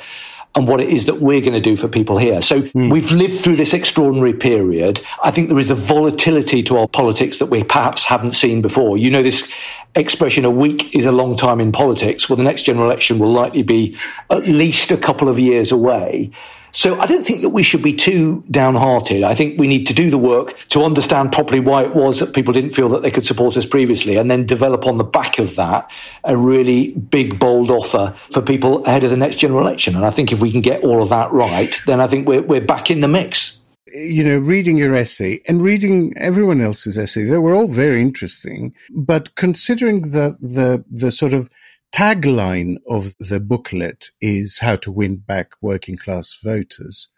and 0.55 0.67
what 0.67 0.81
it 0.81 0.89
is 0.89 1.05
that 1.05 1.21
we're 1.21 1.41
going 1.41 1.53
to 1.53 1.61
do 1.61 1.75
for 1.75 1.87
people 1.87 2.17
here. 2.17 2.41
So 2.41 2.61
mm. 2.61 2.91
we've 2.91 3.11
lived 3.11 3.41
through 3.41 3.57
this 3.57 3.73
extraordinary 3.73 4.33
period. 4.33 5.01
I 5.23 5.31
think 5.31 5.49
there 5.49 5.59
is 5.59 5.71
a 5.71 5.75
volatility 5.75 6.63
to 6.63 6.77
our 6.77 6.87
politics 6.87 7.37
that 7.37 7.47
we 7.47 7.63
perhaps 7.63 8.05
haven't 8.05 8.33
seen 8.33 8.61
before. 8.61 8.97
You 8.97 9.11
know, 9.11 9.23
this 9.23 9.51
expression, 9.95 10.45
a 10.45 10.51
week 10.51 10.95
is 10.95 11.05
a 11.05 11.11
long 11.11 11.35
time 11.35 11.59
in 11.59 11.71
politics. 11.71 12.29
Well, 12.29 12.37
the 12.37 12.43
next 12.43 12.63
general 12.63 12.85
election 12.85 13.19
will 13.19 13.31
likely 13.31 13.63
be 13.63 13.97
at 14.29 14.47
least 14.47 14.91
a 14.91 14.97
couple 14.97 15.29
of 15.29 15.37
years 15.39 15.71
away. 15.71 16.31
So 16.77 16.99
I 16.99 17.07
don't 17.07 17.25
think 17.25 17.41
that 17.41 17.49
we 17.49 17.63
should 17.63 17.81
be 17.81 17.91
too 17.91 18.43
downhearted. 18.51 19.23
I 19.23 19.33
think 19.33 19.59
we 19.59 19.67
need 19.67 19.87
to 19.87 19.95
do 19.95 20.11
the 20.11 20.17
work 20.19 20.55
to 20.67 20.83
understand 20.83 21.31
properly 21.31 21.59
why 21.59 21.83
it 21.83 21.95
was 21.95 22.19
that 22.19 22.35
people 22.35 22.53
didn't 22.53 22.75
feel 22.75 22.87
that 22.89 23.01
they 23.01 23.09
could 23.09 23.25
support 23.25 23.57
us 23.57 23.65
previously 23.65 24.15
and 24.15 24.29
then 24.29 24.45
develop 24.45 24.85
on 24.85 24.99
the 24.99 25.03
back 25.03 25.39
of 25.39 25.55
that 25.55 25.89
a 26.23 26.37
really 26.37 26.91
big, 26.91 27.39
bold 27.39 27.71
offer 27.71 28.13
for 28.31 28.43
people 28.43 28.85
ahead 28.85 29.03
of 29.03 29.09
the 29.09 29.17
next 29.17 29.37
general 29.37 29.61
election. 29.61 29.95
And 29.95 30.05
I 30.05 30.11
think 30.11 30.31
if 30.31 30.39
we 30.39 30.51
can 30.51 30.61
get 30.61 30.83
all 30.83 31.01
of 31.01 31.09
that 31.09 31.31
right, 31.31 31.75
then 31.87 31.99
I 31.99 32.05
think 32.05 32.27
we're, 32.27 32.43
we're 32.43 32.61
back 32.61 32.91
in 32.91 33.01
the 33.01 33.07
mix 33.07 33.59
you 33.93 34.23
know, 34.23 34.37
reading 34.37 34.77
your 34.77 34.93
essay 34.93 35.41
and 35.47 35.61
reading 35.61 36.13
everyone 36.17 36.61
else's 36.61 36.97
essay, 36.97 37.23
they 37.23 37.37
were 37.37 37.55
all 37.55 37.67
very 37.67 38.01
interesting. 38.01 38.75
But 38.91 39.33
considering 39.35 40.11
the 40.11 40.37
the 40.39 40.83
the 40.91 41.09
sort 41.09 41.33
of 41.33 41.49
tagline 41.93 42.77
of 42.89 43.13
the 43.19 43.39
booklet 43.39 44.11
is 44.21 44.59
how 44.59 44.75
to 44.77 44.91
win 44.91 45.17
back 45.17 45.51
working 45.61 45.97
class 45.97 46.37
voters. 46.43 47.09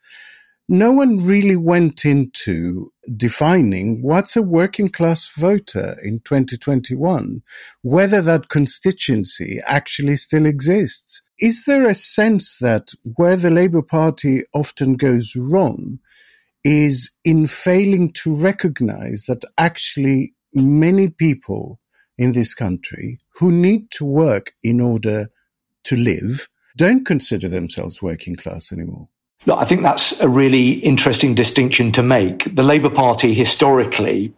No 0.72 0.92
one 0.92 1.18
really 1.18 1.56
went 1.56 2.06
into 2.06 2.94
defining 3.18 4.04
what's 4.04 4.36
a 4.36 4.42
working 4.44 4.88
class 4.88 5.28
voter 5.36 5.98
in 6.04 6.20
2021, 6.20 7.42
whether 7.82 8.22
that 8.22 8.50
constituency 8.50 9.60
actually 9.66 10.16
still 10.16 10.46
exists. 10.46 11.24
Is 11.40 11.66
there 11.66 11.90
a 11.90 11.96
sense 11.96 12.60
that 12.60 12.90
where 13.16 13.36
the 13.36 13.50
Labour 13.50 13.82
Party 13.82 14.44
often 14.54 14.94
goes 14.94 15.36
wrong 15.36 15.98
is 16.64 17.10
in 17.24 17.48
failing 17.48 18.12
to 18.12 18.36
recognize 18.36 19.26
that 19.28 19.44
actually 19.58 20.36
many 20.54 21.10
people 21.10 21.80
in 22.20 22.34
this 22.34 22.54
country 22.54 23.18
who 23.36 23.52
need 23.52 23.90
to 23.92 24.06
work 24.06 24.52
in 24.62 24.80
order 24.80 25.30
to 25.86 25.96
live 25.96 26.48
don't 26.78 27.06
consider 27.06 27.50
themselves 27.50 28.02
working 28.02 28.36
class 28.36 28.72
anymore. 28.72 29.08
Look, 29.46 29.60
I 29.60 29.66
think 29.66 29.82
that's 29.84 30.22
a 30.22 30.30
really 30.30 30.72
interesting 30.74 31.34
distinction 31.34 31.92
to 31.94 32.04
make. 32.04 32.56
The 32.56 32.64
Labour 32.64 32.90
Party 32.90 33.34
historically 33.34 34.34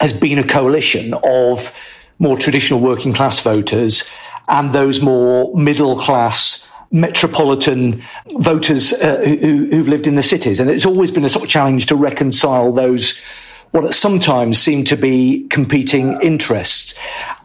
has 0.00 0.12
been 0.12 0.38
a 0.38 0.46
coalition 0.46 1.14
of 1.24 1.72
more 2.18 2.36
traditional 2.36 2.80
working 2.80 3.12
class 3.12 3.40
voters 3.40 4.04
and 4.48 4.72
those 4.72 5.00
more 5.00 5.54
middle 5.56 5.96
class 5.96 6.68
metropolitan 6.90 8.02
voters 8.38 8.92
uh, 8.92 9.22
who, 9.24 9.68
who've 9.70 9.88
lived 9.88 10.06
in 10.06 10.14
the 10.14 10.22
cities. 10.22 10.60
And 10.60 10.70
it's 10.70 10.86
always 10.86 11.10
been 11.10 11.24
a 11.24 11.28
sort 11.28 11.44
of 11.44 11.50
challenge 11.50 11.86
to 11.86 11.96
reconcile 11.96 12.72
those, 12.72 13.20
what 13.76 13.92
sometimes 13.92 14.58
seem 14.58 14.84
to 14.84 14.96
be 14.96 15.46
competing 15.48 16.18
interests. 16.22 16.94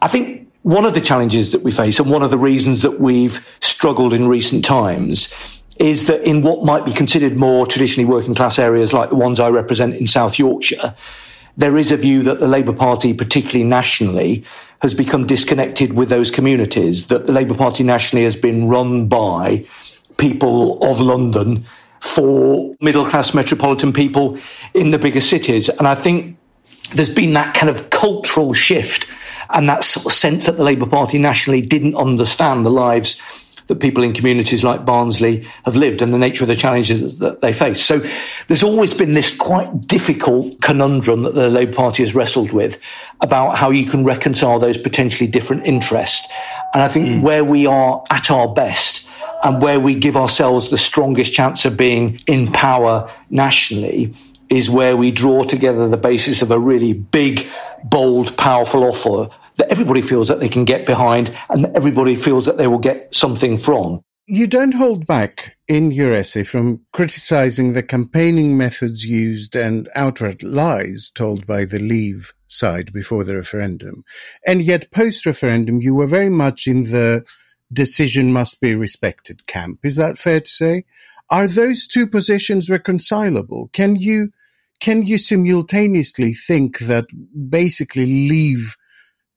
I 0.00 0.08
think 0.08 0.50
one 0.62 0.86
of 0.86 0.94
the 0.94 1.00
challenges 1.00 1.52
that 1.52 1.62
we 1.62 1.70
face 1.72 2.00
and 2.00 2.10
one 2.10 2.22
of 2.22 2.30
the 2.30 2.38
reasons 2.38 2.80
that 2.82 2.98
we've 2.98 3.46
struggled 3.60 4.14
in 4.14 4.26
recent 4.26 4.64
times 4.64 5.32
is 5.78 6.06
that 6.06 6.22
in 6.22 6.40
what 6.40 6.64
might 6.64 6.86
be 6.86 6.92
considered 6.92 7.36
more 7.36 7.66
traditionally 7.66 8.08
working 8.08 8.34
class 8.34 8.58
areas 8.58 8.94
like 8.94 9.10
the 9.10 9.16
ones 9.16 9.40
I 9.40 9.48
represent 9.48 9.96
in 9.96 10.06
South 10.06 10.38
Yorkshire, 10.38 10.94
there 11.58 11.76
is 11.76 11.92
a 11.92 11.98
view 11.98 12.22
that 12.22 12.40
the 12.40 12.48
Labour 12.48 12.72
Party, 12.72 13.12
particularly 13.12 13.64
nationally, 13.64 14.42
has 14.80 14.94
become 14.94 15.26
disconnected 15.26 15.92
with 15.92 16.08
those 16.08 16.30
communities, 16.30 17.08
that 17.08 17.26
the 17.26 17.32
Labour 17.32 17.54
Party 17.54 17.84
nationally 17.84 18.24
has 18.24 18.36
been 18.36 18.68
run 18.68 19.06
by 19.06 19.66
people 20.16 20.82
of 20.82 20.98
London 20.98 21.66
for 22.02 22.74
middle 22.80 23.06
class 23.06 23.32
metropolitan 23.32 23.92
people 23.92 24.38
in 24.74 24.90
the 24.90 24.98
bigger 24.98 25.20
cities. 25.20 25.68
And 25.68 25.86
I 25.86 25.94
think 25.94 26.36
there's 26.94 27.14
been 27.14 27.32
that 27.34 27.54
kind 27.54 27.70
of 27.70 27.90
cultural 27.90 28.52
shift 28.52 29.08
and 29.50 29.68
that 29.68 29.84
sort 29.84 30.06
of 30.06 30.12
sense 30.12 30.46
that 30.46 30.56
the 30.56 30.64
Labour 30.64 30.86
Party 30.86 31.18
nationally 31.18 31.60
didn't 31.60 31.94
understand 31.94 32.64
the 32.64 32.70
lives 32.70 33.20
that 33.68 33.76
people 33.76 34.02
in 34.02 34.12
communities 34.12 34.64
like 34.64 34.84
Barnsley 34.84 35.46
have 35.64 35.76
lived 35.76 36.02
and 36.02 36.12
the 36.12 36.18
nature 36.18 36.42
of 36.42 36.48
the 36.48 36.56
challenges 36.56 37.18
that 37.20 37.40
they 37.40 37.52
face. 37.52 37.82
So 37.84 38.00
there's 38.48 38.64
always 38.64 38.92
been 38.92 39.14
this 39.14 39.36
quite 39.36 39.86
difficult 39.86 40.60
conundrum 40.60 41.22
that 41.22 41.34
the 41.36 41.48
Labour 41.48 41.72
Party 41.72 42.02
has 42.02 42.14
wrestled 42.14 42.52
with 42.52 42.80
about 43.20 43.56
how 43.56 43.70
you 43.70 43.86
can 43.86 44.04
reconcile 44.04 44.58
those 44.58 44.76
potentially 44.76 45.30
different 45.30 45.66
interests. 45.66 46.30
And 46.74 46.82
I 46.82 46.88
think 46.88 47.06
mm. 47.06 47.22
where 47.22 47.44
we 47.44 47.66
are 47.66 48.02
at 48.10 48.30
our 48.30 48.52
best 48.52 49.01
and 49.42 49.60
where 49.60 49.80
we 49.80 49.94
give 49.94 50.16
ourselves 50.16 50.70
the 50.70 50.78
strongest 50.78 51.32
chance 51.32 51.64
of 51.64 51.76
being 51.76 52.20
in 52.26 52.52
power 52.52 53.10
nationally 53.30 54.14
is 54.48 54.68
where 54.68 54.96
we 54.96 55.10
draw 55.10 55.42
together 55.42 55.88
the 55.88 55.96
basis 55.96 56.42
of 56.42 56.50
a 56.50 56.58
really 56.58 56.92
big, 56.92 57.46
bold, 57.84 58.36
powerful 58.36 58.84
offer 58.84 59.34
that 59.56 59.70
everybody 59.70 60.02
feels 60.02 60.28
that 60.28 60.40
they 60.40 60.48
can 60.48 60.64
get 60.64 60.86
behind 60.86 61.34
and 61.48 61.66
everybody 61.76 62.14
feels 62.14 62.46
that 62.46 62.58
they 62.58 62.66
will 62.66 62.78
get 62.78 63.14
something 63.14 63.56
from. 63.56 64.02
You 64.26 64.46
don't 64.46 64.74
hold 64.74 65.06
back 65.06 65.56
in 65.66 65.90
your 65.90 66.12
essay 66.12 66.44
from 66.44 66.80
criticizing 66.92 67.72
the 67.72 67.82
campaigning 67.82 68.56
methods 68.56 69.04
used 69.04 69.56
and 69.56 69.88
outright 69.94 70.42
lies 70.42 71.10
told 71.14 71.46
by 71.46 71.64
the 71.64 71.80
Leave 71.80 72.32
side 72.46 72.92
before 72.92 73.24
the 73.24 73.34
referendum. 73.34 74.04
And 74.46 74.62
yet, 74.62 74.90
post 74.92 75.26
referendum, 75.26 75.80
you 75.80 75.94
were 75.94 76.06
very 76.06 76.28
much 76.28 76.66
in 76.66 76.84
the 76.84 77.26
decision 77.72 78.32
must 78.32 78.60
be 78.60 78.74
respected 78.74 79.46
camp. 79.46 79.80
Is 79.84 79.96
that 79.96 80.18
fair 80.18 80.40
to 80.40 80.50
say? 80.50 80.84
Are 81.30 81.48
those 81.48 81.86
two 81.86 82.06
positions 82.06 82.68
reconcilable? 82.68 83.70
Can 83.72 83.96
you 83.96 84.30
can 84.80 85.06
you 85.06 85.16
simultaneously 85.16 86.34
think 86.34 86.80
that 86.80 87.06
basically 87.48 88.04
leave 88.28 88.76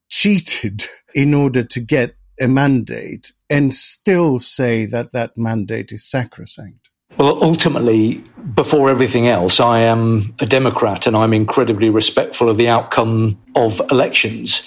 cheated 0.09 0.85
in 1.15 1.33
order 1.33 1.63
to 1.63 1.79
get 1.79 2.15
a 2.41 2.47
mandate 2.47 3.31
and 3.49 3.73
still 3.73 4.39
say 4.39 4.85
that 4.85 5.11
that 5.11 5.37
mandate 5.37 5.91
is 5.91 6.09
sacrosanct? 6.09 6.89
Well, 7.17 7.41
ultimately, 7.41 8.23
before 8.55 8.89
everything 8.89 9.27
else, 9.27 9.61
I 9.61 9.79
am 9.79 10.35
a 10.39 10.45
Democrat 10.45 11.07
and 11.07 11.15
I'm 11.15 11.33
incredibly 11.33 11.89
respectful 11.89 12.49
of 12.49 12.57
the 12.57 12.67
outcome 12.67 13.39
of 13.55 13.81
elections. 13.89 14.63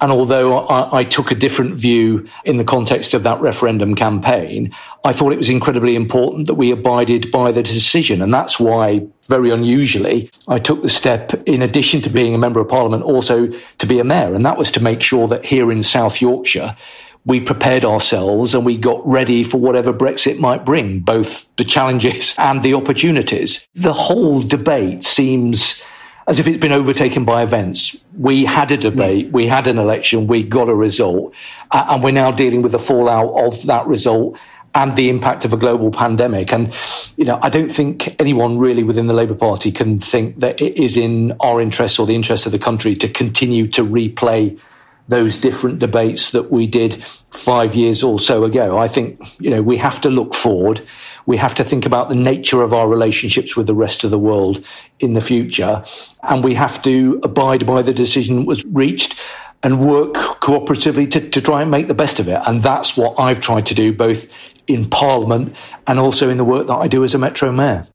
And 0.00 0.10
although 0.10 0.58
I, 0.66 1.00
I, 1.00 1.04
took 1.04 1.30
a 1.30 1.34
different 1.34 1.74
view 1.74 2.26
in 2.44 2.56
the 2.56 2.64
context 2.64 3.14
of 3.14 3.22
that 3.22 3.40
referendum 3.40 3.94
campaign, 3.94 4.74
I 5.04 5.12
thought 5.12 5.32
it 5.32 5.38
was 5.38 5.50
incredibly 5.50 5.94
important 5.94 6.46
that 6.48 6.54
we 6.54 6.70
abided 6.70 7.30
by 7.30 7.52
the 7.52 7.62
decision. 7.62 8.20
And 8.20 8.32
that's 8.32 8.58
why, 8.58 9.06
very 9.28 9.50
unusually, 9.50 10.30
I 10.48 10.58
took 10.58 10.82
the 10.82 10.88
step, 10.88 11.32
in 11.46 11.62
addition 11.62 12.00
to 12.02 12.10
being 12.10 12.34
a 12.34 12.38
member 12.38 12.60
of 12.60 12.68
parliament, 12.68 13.04
also 13.04 13.48
to 13.78 13.86
be 13.86 13.98
a 13.98 14.04
mayor. 14.04 14.34
And 14.34 14.44
that 14.44 14.58
was 14.58 14.70
to 14.72 14.82
make 14.82 15.02
sure 15.02 15.28
that 15.28 15.44
here 15.44 15.70
in 15.70 15.82
South 15.82 16.20
Yorkshire, 16.20 16.76
we 17.24 17.40
prepared 17.40 17.84
ourselves 17.84 18.54
and 18.54 18.66
we 18.66 18.76
got 18.76 19.06
ready 19.06 19.44
for 19.44 19.58
whatever 19.58 19.92
Brexit 19.92 20.38
might 20.38 20.64
bring, 20.64 21.00
both 21.00 21.48
the 21.56 21.64
challenges 21.64 22.34
and 22.38 22.62
the 22.62 22.74
opportunities. 22.74 23.66
The 23.74 23.92
whole 23.92 24.42
debate 24.42 25.04
seems 25.04 25.82
as 26.26 26.40
if 26.40 26.46
it's 26.46 26.58
been 26.58 26.72
overtaken 26.72 27.24
by 27.24 27.42
events. 27.42 27.96
We 28.16 28.44
had 28.44 28.72
a 28.72 28.76
debate, 28.76 29.30
we 29.30 29.46
had 29.46 29.66
an 29.66 29.78
election, 29.78 30.26
we 30.26 30.42
got 30.42 30.68
a 30.68 30.74
result, 30.74 31.34
uh, 31.70 31.86
and 31.90 32.02
we're 32.02 32.12
now 32.12 32.30
dealing 32.30 32.62
with 32.62 32.72
the 32.72 32.78
fallout 32.78 33.34
of 33.36 33.66
that 33.66 33.86
result 33.86 34.38
and 34.74 34.96
the 34.96 35.08
impact 35.08 35.44
of 35.44 35.52
a 35.52 35.56
global 35.56 35.90
pandemic. 35.90 36.52
And, 36.52 36.76
you 37.16 37.24
know, 37.24 37.38
I 37.42 37.48
don't 37.48 37.70
think 37.70 38.20
anyone 38.20 38.58
really 38.58 38.82
within 38.82 39.06
the 39.06 39.14
Labour 39.14 39.34
Party 39.34 39.70
can 39.70 39.98
think 39.98 40.40
that 40.40 40.60
it 40.60 40.82
is 40.82 40.96
in 40.96 41.32
our 41.40 41.60
interest 41.60 42.00
or 42.00 42.06
the 42.06 42.14
interest 42.14 42.46
of 42.46 42.52
the 42.52 42.58
country 42.58 42.96
to 42.96 43.08
continue 43.08 43.68
to 43.68 43.84
replay 43.84 44.58
those 45.06 45.38
different 45.38 45.78
debates 45.78 46.30
that 46.30 46.50
we 46.50 46.66
did 46.66 47.04
five 47.30 47.74
years 47.74 48.02
or 48.02 48.18
so 48.18 48.44
ago. 48.44 48.78
I 48.78 48.88
think, 48.88 49.20
you 49.38 49.50
know, 49.50 49.62
we 49.62 49.76
have 49.76 50.00
to 50.00 50.10
look 50.10 50.34
forward. 50.34 50.80
We 51.26 51.36
have 51.38 51.54
to 51.56 51.64
think 51.64 51.86
about 51.86 52.08
the 52.08 52.14
nature 52.14 52.62
of 52.62 52.72
our 52.72 52.88
relationships 52.88 53.56
with 53.56 53.66
the 53.66 53.74
rest 53.74 54.04
of 54.04 54.10
the 54.10 54.18
world 54.18 54.64
in 55.00 55.14
the 55.14 55.20
future. 55.20 55.82
And 56.22 56.44
we 56.44 56.54
have 56.54 56.82
to 56.82 57.20
abide 57.22 57.66
by 57.66 57.82
the 57.82 57.94
decision 57.94 58.36
that 58.36 58.46
was 58.46 58.64
reached 58.66 59.18
and 59.62 59.86
work 59.86 60.12
cooperatively 60.14 61.10
to, 61.12 61.30
to 61.30 61.40
try 61.40 61.62
and 61.62 61.70
make 61.70 61.88
the 61.88 61.94
best 61.94 62.20
of 62.20 62.28
it. 62.28 62.40
And 62.46 62.60
that's 62.60 62.96
what 62.96 63.18
I've 63.18 63.40
tried 63.40 63.66
to 63.66 63.74
do 63.74 63.92
both 63.92 64.30
in 64.66 64.88
Parliament 64.88 65.56
and 65.86 65.98
also 65.98 66.28
in 66.28 66.36
the 66.36 66.44
work 66.44 66.66
that 66.66 66.74
I 66.74 66.88
do 66.88 67.02
as 67.04 67.14
a 67.14 67.18
Metro 67.18 67.50
Mayor. 67.50 67.86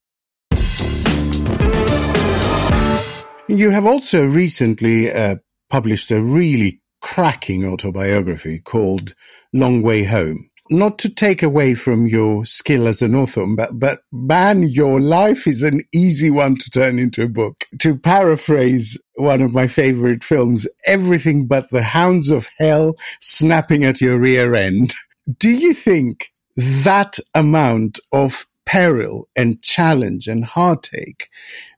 You 3.48 3.72
have 3.72 3.86
also 3.86 4.26
recently 4.26 5.12
uh, 5.12 5.38
published 5.70 6.12
a 6.12 6.22
really 6.22 6.82
cracking 7.02 7.66
autobiography 7.66 8.60
called 8.60 9.16
Long 9.54 9.82
Way 9.82 10.04
Home. 10.04 10.49
Not 10.72 11.00
to 11.00 11.10
take 11.10 11.42
away 11.42 11.74
from 11.74 12.06
your 12.06 12.46
skill 12.46 12.88
as 12.88 13.02
an 13.02 13.16
author, 13.16 13.46
but, 13.48 13.80
but 13.80 14.02
man, 14.12 14.64
your 14.64 15.00
life 15.00 15.48
is 15.48 15.64
an 15.64 15.84
easy 15.94 16.30
one 16.30 16.58
to 16.58 16.70
turn 16.70 17.00
into 17.00 17.24
a 17.24 17.28
book. 17.28 17.66
To 17.80 17.98
paraphrase 17.98 18.98
one 19.16 19.42
of 19.42 19.52
my 19.52 19.66
favorite 19.66 20.24
films, 20.24 20.68
everything 20.86 21.48
but 21.48 21.70
the 21.72 21.82
hounds 21.82 22.30
of 22.30 22.48
hell 22.60 22.96
snapping 23.20 23.84
at 23.84 24.00
your 24.00 24.20
rear 24.20 24.54
end. 24.54 24.94
Do 25.40 25.50
you 25.50 25.74
think 25.74 26.32
that 26.58 27.20
amount 27.34 28.00
of 28.12 28.46
peril 28.70 29.28
and 29.36 29.60
challenge 29.64 30.28
and 30.28 30.46
heartache 30.46 31.28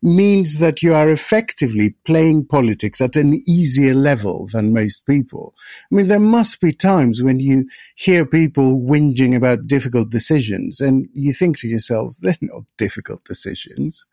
means 0.02 0.60
that 0.60 0.84
you 0.84 0.94
are 0.94 1.08
effectively 1.08 1.96
playing 2.04 2.46
politics 2.46 3.00
at 3.00 3.16
an 3.16 3.42
easier 3.48 3.94
level 3.94 4.50
than 4.52 4.74
most 4.74 5.06
people. 5.06 5.56
I 5.90 5.96
mean, 5.96 6.08
there 6.08 6.20
must 6.20 6.60
be 6.60 6.74
times 6.74 7.24
when 7.24 7.40
you 7.40 7.70
hear 7.96 8.26
people 8.26 8.78
whinging 8.78 9.34
about 9.34 9.68
difficult 9.68 10.10
decisions 10.10 10.82
and 10.82 11.08
you 11.14 11.32
think 11.32 11.60
to 11.60 11.70
yourself, 11.70 12.16
they're 12.20 12.36
not 12.42 12.64
difficult 12.78 13.24
decisions. 13.24 14.06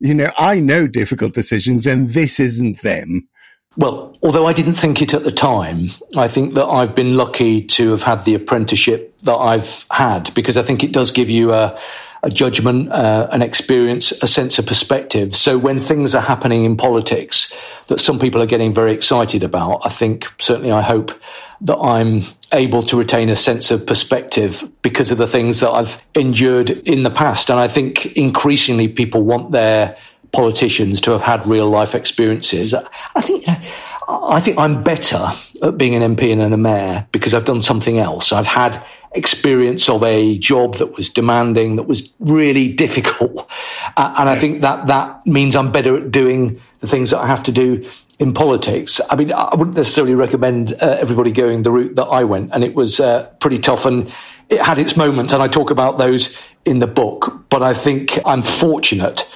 You 0.00 0.14
know, 0.14 0.32
I 0.36 0.58
know 0.58 0.88
difficult 0.88 1.34
decisions 1.34 1.86
and 1.86 2.10
this 2.10 2.40
isn't 2.40 2.80
them. 2.80 3.28
Well, 3.76 4.16
although 4.22 4.46
I 4.46 4.52
didn't 4.52 4.74
think 4.74 5.00
it 5.00 5.14
at 5.14 5.24
the 5.24 5.32
time, 5.32 5.90
I 6.16 6.28
think 6.28 6.54
that 6.54 6.66
I've 6.66 6.94
been 6.94 7.16
lucky 7.16 7.62
to 7.62 7.90
have 7.90 8.02
had 8.02 8.24
the 8.24 8.34
apprenticeship 8.34 9.16
that 9.22 9.36
I've 9.36 9.86
had 9.90 10.32
because 10.34 10.56
I 10.56 10.62
think 10.62 10.84
it 10.84 10.92
does 10.92 11.10
give 11.10 11.30
you 11.30 11.52
a, 11.52 11.78
a 12.22 12.28
judgment, 12.28 12.90
uh, 12.90 13.28
an 13.32 13.40
experience, 13.40 14.12
a 14.22 14.26
sense 14.26 14.58
of 14.58 14.66
perspective. 14.66 15.34
So 15.34 15.56
when 15.56 15.80
things 15.80 16.14
are 16.14 16.20
happening 16.20 16.64
in 16.64 16.76
politics 16.76 17.50
that 17.86 17.98
some 17.98 18.18
people 18.18 18.42
are 18.42 18.46
getting 18.46 18.74
very 18.74 18.92
excited 18.92 19.42
about, 19.42 19.86
I 19.86 19.88
think 19.88 20.30
certainly 20.38 20.70
I 20.70 20.82
hope 20.82 21.18
that 21.62 21.78
I'm 21.78 22.24
able 22.52 22.82
to 22.82 22.98
retain 22.98 23.30
a 23.30 23.36
sense 23.36 23.70
of 23.70 23.86
perspective 23.86 24.68
because 24.82 25.10
of 25.10 25.16
the 25.16 25.26
things 25.26 25.60
that 25.60 25.70
I've 25.70 26.02
endured 26.14 26.68
in 26.70 27.04
the 27.04 27.10
past. 27.10 27.48
And 27.48 27.58
I 27.58 27.68
think 27.68 28.04
increasingly 28.16 28.88
people 28.88 29.22
want 29.22 29.52
their 29.52 29.96
politicians 30.32 31.00
to 31.02 31.10
have 31.12 31.22
had 31.22 31.46
real 31.46 31.68
life 31.68 31.94
experiences. 31.94 32.74
I 33.14 33.20
think, 33.20 33.46
you 33.46 33.52
know, 33.52 33.60
I 34.08 34.40
think 34.40 34.58
I'm 34.58 34.82
better 34.82 35.32
at 35.62 35.78
being 35.78 35.94
an 35.94 36.16
MP 36.16 36.32
and 36.32 36.42
a 36.42 36.56
mayor 36.56 37.06
because 37.12 37.34
I've 37.34 37.44
done 37.44 37.62
something 37.62 37.98
else. 37.98 38.32
I've 38.32 38.46
had 38.46 38.82
experience 39.14 39.88
of 39.88 40.02
a 40.02 40.38
job 40.38 40.76
that 40.76 40.96
was 40.96 41.08
demanding, 41.10 41.76
that 41.76 41.84
was 41.84 42.12
really 42.18 42.72
difficult. 42.72 43.50
Uh, 43.96 44.14
and 44.18 44.28
I 44.28 44.38
think 44.38 44.62
that 44.62 44.86
that 44.86 45.26
means 45.26 45.54
I'm 45.54 45.70
better 45.70 45.96
at 45.96 46.10
doing 46.10 46.60
the 46.80 46.88
things 46.88 47.10
that 47.10 47.20
I 47.20 47.26
have 47.26 47.42
to 47.44 47.52
do 47.52 47.88
in 48.18 48.32
politics. 48.32 49.00
I 49.10 49.16
mean, 49.16 49.32
I 49.32 49.54
wouldn't 49.54 49.76
necessarily 49.76 50.14
recommend 50.14 50.72
uh, 50.80 50.96
everybody 51.00 51.32
going 51.32 51.62
the 51.62 51.70
route 51.70 51.96
that 51.96 52.04
I 52.04 52.24
went, 52.24 52.52
and 52.54 52.64
it 52.64 52.74
was 52.74 53.00
uh, 53.00 53.24
pretty 53.40 53.58
tough 53.58 53.84
and 53.84 54.12
it 54.48 54.60
had 54.60 54.78
its 54.78 54.96
moments. 54.96 55.32
And 55.32 55.42
I 55.42 55.48
talk 55.48 55.70
about 55.70 55.98
those 55.98 56.38
in 56.64 56.78
the 56.78 56.86
book, 56.86 57.46
but 57.48 57.62
I 57.62 57.74
think 57.74 58.18
I'm 58.26 58.42
fortunate 58.42 59.28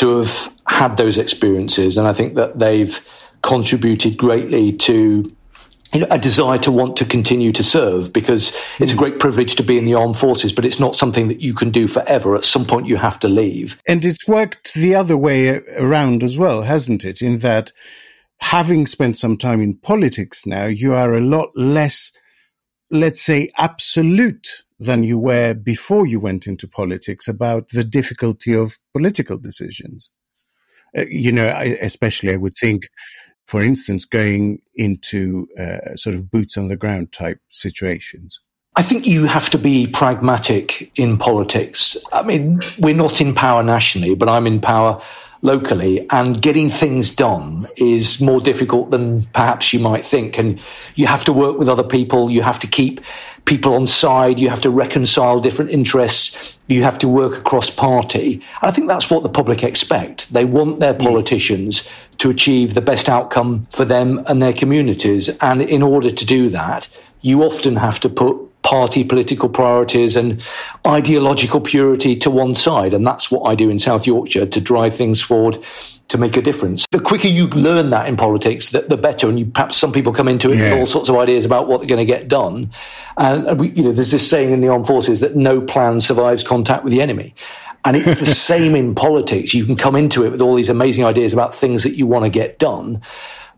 to 0.00 0.18
have 0.18 0.48
had 0.66 0.96
those 0.96 1.18
experiences, 1.18 1.96
and 1.96 2.08
I 2.08 2.12
think 2.12 2.34
that 2.34 2.58
they've 2.58 2.98
contributed 3.42 4.16
greatly 4.16 4.72
to 4.72 5.34
you 5.92 6.00
know, 6.00 6.06
a 6.10 6.18
desire 6.18 6.58
to 6.58 6.70
want 6.70 6.96
to 6.96 7.04
continue 7.04 7.52
to 7.52 7.62
serve 7.62 8.12
because 8.12 8.56
it's 8.78 8.92
a 8.92 8.96
great 8.96 9.18
privilege 9.18 9.56
to 9.56 9.62
be 9.62 9.76
in 9.76 9.84
the 9.84 9.94
armed 9.94 10.16
forces, 10.16 10.52
but 10.52 10.64
it's 10.64 10.78
not 10.78 10.96
something 10.96 11.28
that 11.28 11.42
you 11.42 11.52
can 11.52 11.70
do 11.70 11.86
forever. 11.86 12.36
At 12.36 12.44
some 12.44 12.64
point, 12.64 12.86
you 12.86 12.96
have 12.96 13.18
to 13.20 13.28
leave. 13.28 13.80
And 13.88 14.04
it's 14.04 14.28
worked 14.28 14.74
the 14.74 14.94
other 14.94 15.16
way 15.16 15.60
around 15.76 16.22
as 16.22 16.38
well, 16.38 16.62
hasn't 16.62 17.04
it? 17.04 17.22
In 17.22 17.38
that, 17.38 17.72
having 18.40 18.86
spent 18.86 19.18
some 19.18 19.36
time 19.36 19.60
in 19.60 19.76
politics 19.76 20.46
now, 20.46 20.66
you 20.66 20.94
are 20.94 21.14
a 21.14 21.20
lot 21.20 21.50
less, 21.56 22.12
let's 22.90 23.22
say, 23.22 23.50
absolute 23.56 24.64
than 24.78 25.02
you 25.02 25.18
were 25.18 25.54
before 25.54 26.06
you 26.06 26.18
went 26.18 26.46
into 26.46 26.66
politics 26.66 27.28
about 27.28 27.68
the 27.68 27.84
difficulty 27.84 28.54
of 28.54 28.78
political 28.92 29.38
decisions. 29.38 30.10
Uh, 30.96 31.04
you 31.08 31.30
know, 31.30 31.48
I, 31.48 31.76
especially 31.80 32.32
I 32.32 32.36
would 32.36 32.56
think 32.58 32.88
for 33.50 33.60
instance, 33.60 34.04
going 34.04 34.62
into 34.76 35.48
uh, 35.58 35.96
sort 35.96 36.14
of 36.14 36.30
boots 36.30 36.56
on 36.56 36.68
the 36.68 36.76
ground 36.76 37.10
type 37.10 37.40
situations? 37.50 38.38
I 38.76 38.82
think 38.82 39.08
you 39.08 39.24
have 39.24 39.50
to 39.50 39.58
be 39.58 39.88
pragmatic 39.88 40.96
in 40.96 41.18
politics. 41.18 41.96
I 42.12 42.22
mean, 42.22 42.60
we're 42.78 42.94
not 42.94 43.20
in 43.20 43.34
power 43.34 43.64
nationally, 43.64 44.14
but 44.14 44.28
I'm 44.28 44.46
in 44.46 44.60
power 44.60 45.02
locally 45.42 46.06
and 46.10 46.42
getting 46.42 46.68
things 46.68 47.14
done 47.14 47.66
is 47.76 48.20
more 48.20 48.40
difficult 48.40 48.90
than 48.90 49.22
perhaps 49.26 49.72
you 49.72 49.78
might 49.78 50.04
think. 50.04 50.38
And 50.38 50.60
you 50.94 51.06
have 51.06 51.24
to 51.24 51.32
work 51.32 51.58
with 51.58 51.68
other 51.68 51.82
people. 51.82 52.30
You 52.30 52.42
have 52.42 52.58
to 52.60 52.66
keep 52.66 53.00
people 53.46 53.74
on 53.74 53.86
side. 53.86 54.38
You 54.38 54.50
have 54.50 54.60
to 54.62 54.70
reconcile 54.70 55.40
different 55.40 55.70
interests. 55.70 56.56
You 56.68 56.82
have 56.82 56.98
to 56.98 57.08
work 57.08 57.38
across 57.38 57.70
party. 57.70 58.34
And 58.34 58.42
I 58.62 58.70
think 58.70 58.88
that's 58.88 59.10
what 59.10 59.22
the 59.22 59.28
public 59.28 59.62
expect. 59.62 60.32
They 60.32 60.44
want 60.44 60.80
their 60.80 60.94
hmm. 60.94 61.04
politicians 61.04 61.88
to 62.18 62.30
achieve 62.30 62.74
the 62.74 62.82
best 62.82 63.08
outcome 63.08 63.66
for 63.70 63.84
them 63.84 64.22
and 64.26 64.42
their 64.42 64.52
communities. 64.52 65.28
And 65.38 65.62
in 65.62 65.82
order 65.82 66.10
to 66.10 66.26
do 66.26 66.50
that, 66.50 66.88
you 67.22 67.42
often 67.42 67.76
have 67.76 68.00
to 68.00 68.08
put 68.08 68.49
party 68.70 69.02
political 69.02 69.48
priorities 69.48 70.14
and 70.14 70.40
ideological 70.86 71.60
purity 71.60 72.14
to 72.14 72.30
one 72.30 72.54
side. 72.54 72.92
And 72.92 73.04
that's 73.04 73.28
what 73.28 73.50
I 73.50 73.56
do 73.56 73.68
in 73.68 73.80
South 73.80 74.06
Yorkshire 74.06 74.46
to 74.46 74.60
drive 74.60 74.94
things 74.94 75.20
forward 75.20 75.58
to 76.06 76.18
make 76.18 76.36
a 76.36 76.42
difference. 76.42 76.86
The 76.92 77.00
quicker 77.00 77.26
you 77.26 77.48
learn 77.48 77.90
that 77.90 78.06
in 78.06 78.16
politics, 78.16 78.70
the, 78.70 78.82
the 78.82 78.96
better. 78.96 79.28
And 79.28 79.40
you, 79.40 79.46
perhaps 79.46 79.76
some 79.76 79.92
people 79.92 80.12
come 80.12 80.28
into 80.28 80.52
it 80.52 80.58
yeah. 80.58 80.70
with 80.70 80.78
all 80.78 80.86
sorts 80.86 81.08
of 81.08 81.16
ideas 81.16 81.44
about 81.44 81.66
what 81.66 81.80
they're 81.80 81.88
going 81.88 81.98
to 81.98 82.04
get 82.04 82.28
done. 82.28 82.70
And 83.16 83.58
we, 83.58 83.70
you 83.70 83.82
know, 83.82 83.90
there's 83.90 84.12
this 84.12 84.28
saying 84.28 84.52
in 84.52 84.60
the 84.60 84.68
armed 84.68 84.86
forces 84.86 85.18
that 85.18 85.34
no 85.34 85.60
plan 85.60 85.98
survives 85.98 86.44
contact 86.44 86.84
with 86.84 86.92
the 86.92 87.02
enemy. 87.02 87.34
And 87.84 87.96
it's 87.96 88.20
the 88.20 88.26
same 88.52 88.76
in 88.76 88.94
politics. 88.94 89.52
You 89.52 89.66
can 89.66 89.74
come 89.74 89.96
into 89.96 90.24
it 90.24 90.30
with 90.30 90.40
all 90.40 90.54
these 90.54 90.68
amazing 90.68 91.04
ideas 91.04 91.32
about 91.32 91.56
things 91.56 91.82
that 91.82 91.96
you 91.96 92.06
want 92.06 92.24
to 92.24 92.30
get 92.30 92.60
done. 92.60 93.02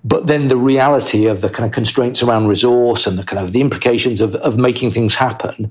But 0.05 0.27
then 0.27 0.49
the 0.49 0.57
reality 0.57 1.27
of 1.27 1.41
the 1.41 1.49
kind 1.49 1.67
of 1.67 1.73
constraints 1.73 2.23
around 2.23 2.49
resource 2.49 3.07
and 3.07 3.19
the 3.19 3.25
kind 3.25 3.43
of 3.43 3.53
the 3.53 3.61
implications 3.61 4.21
of, 4.21 4.35
of 4.37 4.59
making 4.59 4.91
things 4.91 5.15
happen 5.15 5.71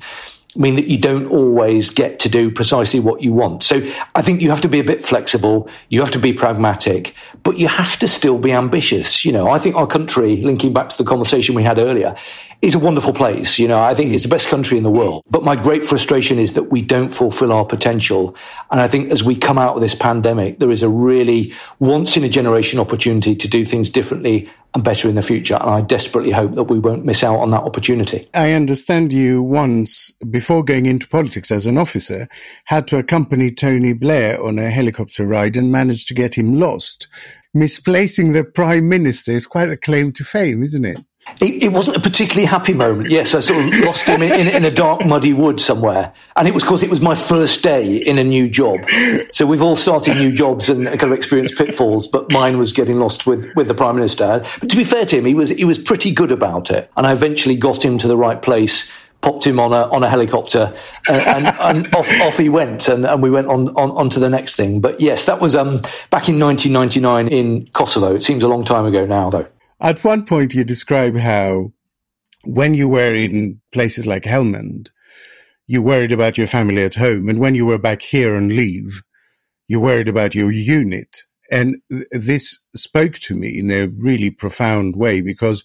mean 0.55 0.75
that 0.75 0.87
you 0.87 0.97
don't 0.97 1.27
always 1.27 1.89
get 1.89 2.19
to 2.19 2.29
do 2.29 2.51
precisely 2.51 2.99
what 2.99 3.23
you 3.23 3.31
want. 3.31 3.63
So 3.63 3.81
I 4.15 4.21
think 4.21 4.41
you 4.41 4.49
have 4.49 4.61
to 4.61 4.67
be 4.67 4.79
a 4.79 4.83
bit 4.83 5.05
flexible. 5.05 5.69
You 5.89 6.01
have 6.01 6.11
to 6.11 6.19
be 6.19 6.33
pragmatic, 6.33 7.15
but 7.43 7.57
you 7.57 7.67
have 7.67 7.97
to 7.99 8.07
still 8.07 8.37
be 8.37 8.51
ambitious. 8.51 9.23
You 9.23 9.31
know, 9.31 9.49
I 9.49 9.59
think 9.59 9.75
our 9.75 9.87
country, 9.87 10.37
linking 10.37 10.73
back 10.73 10.89
to 10.89 10.97
the 10.97 11.05
conversation 11.05 11.55
we 11.55 11.63
had 11.63 11.77
earlier, 11.77 12.15
is 12.61 12.75
a 12.75 12.79
wonderful 12.79 13.13
place. 13.13 13.57
You 13.57 13.67
know, 13.67 13.81
I 13.81 13.95
think 13.95 14.13
it's 14.13 14.23
the 14.23 14.29
best 14.29 14.47
country 14.47 14.77
in 14.77 14.83
the 14.83 14.91
world. 14.91 15.23
But 15.29 15.43
my 15.43 15.55
great 15.55 15.83
frustration 15.83 16.37
is 16.37 16.53
that 16.53 16.71
we 16.71 16.81
don't 16.81 17.11
fulfill 17.13 17.51
our 17.51 17.65
potential. 17.65 18.35
And 18.69 18.79
I 18.79 18.87
think 18.87 19.11
as 19.11 19.23
we 19.23 19.35
come 19.35 19.57
out 19.57 19.75
of 19.75 19.81
this 19.81 19.95
pandemic, 19.95 20.59
there 20.59 20.71
is 20.71 20.83
a 20.83 20.89
really 20.89 21.53
once 21.79 22.17
in 22.17 22.23
a 22.23 22.29
generation 22.29 22.79
opportunity 22.79 23.35
to 23.35 23.47
do 23.47 23.65
things 23.65 23.89
differently 23.89 24.49
and 24.73 24.83
better 24.83 25.09
in 25.09 25.15
the 25.15 25.21
future. 25.21 25.55
And 25.55 25.69
I 25.69 25.81
desperately 25.81 26.31
hope 26.31 26.53
that 26.55 26.65
we 26.65 26.79
won't 26.79 27.03
miss 27.03 27.23
out 27.23 27.37
on 27.37 27.49
that 27.49 27.63
opportunity. 27.63 28.29
I 28.33 28.51
understand 28.51 29.11
you 29.11 29.41
once, 29.41 30.11
before 30.29 30.63
going 30.63 30.85
into 30.85 31.09
politics 31.09 31.51
as 31.51 31.65
an 31.65 31.77
officer, 31.77 32.29
had 32.65 32.87
to 32.89 32.97
accompany 32.97 33.51
Tony 33.51 33.93
Blair 33.93 34.41
on 34.41 34.59
a 34.59 34.69
helicopter 34.69 35.25
ride 35.25 35.57
and 35.57 35.71
managed 35.71 36.07
to 36.09 36.13
get 36.13 36.37
him 36.37 36.59
lost. 36.59 37.07
Misplacing 37.53 38.31
the 38.31 38.45
prime 38.45 38.87
minister 38.87 39.33
is 39.33 39.45
quite 39.45 39.69
a 39.69 39.75
claim 39.75 40.13
to 40.13 40.23
fame, 40.23 40.63
isn't 40.63 40.85
it? 40.85 41.03
It, 41.39 41.63
it, 41.63 41.71
wasn't 41.71 41.97
a 41.97 41.99
particularly 41.99 42.45
happy 42.45 42.73
moment. 42.73 43.09
Yes, 43.09 43.33
I 43.33 43.39
sort 43.39 43.65
of 43.65 43.79
lost 43.81 44.03
him 44.05 44.21
in, 44.21 44.31
in, 44.31 44.47
in, 44.47 44.65
a 44.65 44.71
dark, 44.71 45.05
muddy 45.05 45.33
wood 45.33 45.59
somewhere. 45.59 46.13
And 46.35 46.47
it 46.47 46.53
was 46.53 46.63
because 46.63 46.83
it 46.83 46.89
was 46.89 46.99
my 46.99 47.15
first 47.15 47.63
day 47.63 47.97
in 47.97 48.17
a 48.17 48.23
new 48.23 48.49
job. 48.49 48.81
So 49.31 49.45
we've 49.45 49.61
all 49.61 49.75
started 49.75 50.17
new 50.17 50.31
jobs 50.31 50.69
and 50.69 50.85
kind 50.85 51.03
of 51.03 51.13
experienced 51.13 51.57
pitfalls, 51.57 52.07
but 52.07 52.31
mine 52.31 52.57
was 52.57 52.73
getting 52.73 52.99
lost 52.99 53.25
with, 53.25 53.51
with 53.55 53.67
the 53.67 53.73
Prime 53.73 53.95
Minister. 53.95 54.43
But 54.59 54.69
to 54.69 54.77
be 54.77 54.83
fair 54.83 55.05
to 55.05 55.17
him, 55.17 55.25
he 55.25 55.33
was, 55.33 55.49
he 55.49 55.65
was 55.65 55.77
pretty 55.77 56.11
good 56.11 56.31
about 56.31 56.69
it. 56.69 56.91
And 56.97 57.07
I 57.07 57.11
eventually 57.11 57.55
got 57.55 57.83
him 57.83 57.97
to 57.99 58.07
the 58.07 58.17
right 58.17 58.41
place 58.41 58.91
popped 59.21 59.45
him 59.45 59.59
on 59.59 59.71
a 59.71 59.87
on 59.89 60.01
a 60.01 60.09
helicopter, 60.09 60.73
uh, 61.07 61.11
and, 61.13 61.45
and 61.59 61.95
off, 61.95 62.09
off 62.21 62.39
he 62.39 62.49
went, 62.49 62.87
and, 62.87 63.05
and 63.05 63.21
we 63.21 63.29
went 63.29 63.45
on, 63.45 63.69
on 63.75 63.91
on 63.91 64.09
to 64.09 64.19
the 64.19 64.29
next 64.29 64.55
thing. 64.55 64.81
But 64.81 64.99
yes, 64.99 65.25
that 65.25 65.39
was 65.39 65.55
um, 65.55 65.81
back 66.09 66.27
in 66.27 66.39
1999 66.39 67.27
in 67.27 67.67
Kosovo. 67.67 68.15
It 68.15 68.23
seems 68.23 68.43
a 68.43 68.47
long 68.47 68.65
time 68.65 68.87
ago 68.87 69.05
now, 69.05 69.29
though. 69.29 69.45
At 69.81 70.03
one 70.03 70.25
point, 70.25 70.53
you 70.53 70.63
describe 70.63 71.17
how 71.17 71.73
when 72.45 72.73
you 72.75 72.89
were 72.89 73.13
in 73.13 73.61
places 73.73 74.07
like 74.07 74.23
Helmand, 74.23 74.89
you 75.67 75.81
worried 75.81 76.11
about 76.11 76.37
your 76.37 76.47
family 76.47 76.83
at 76.83 76.95
home. 76.95 77.29
And 77.29 77.39
when 77.39 77.55
you 77.55 77.65
were 77.65 77.79
back 77.79 78.01
here 78.01 78.35
on 78.35 78.49
leave, 78.49 79.01
you 79.67 79.79
worried 79.79 80.09
about 80.09 80.35
your 80.35 80.51
unit. 80.51 81.23
And 81.51 81.77
th- 81.91 82.05
this 82.11 82.59
spoke 82.75 83.15
to 83.15 83.35
me 83.35 83.59
in 83.59 83.71
a 83.71 83.87
really 83.87 84.31
profound 84.31 84.95
way 84.95 85.21
because 85.21 85.63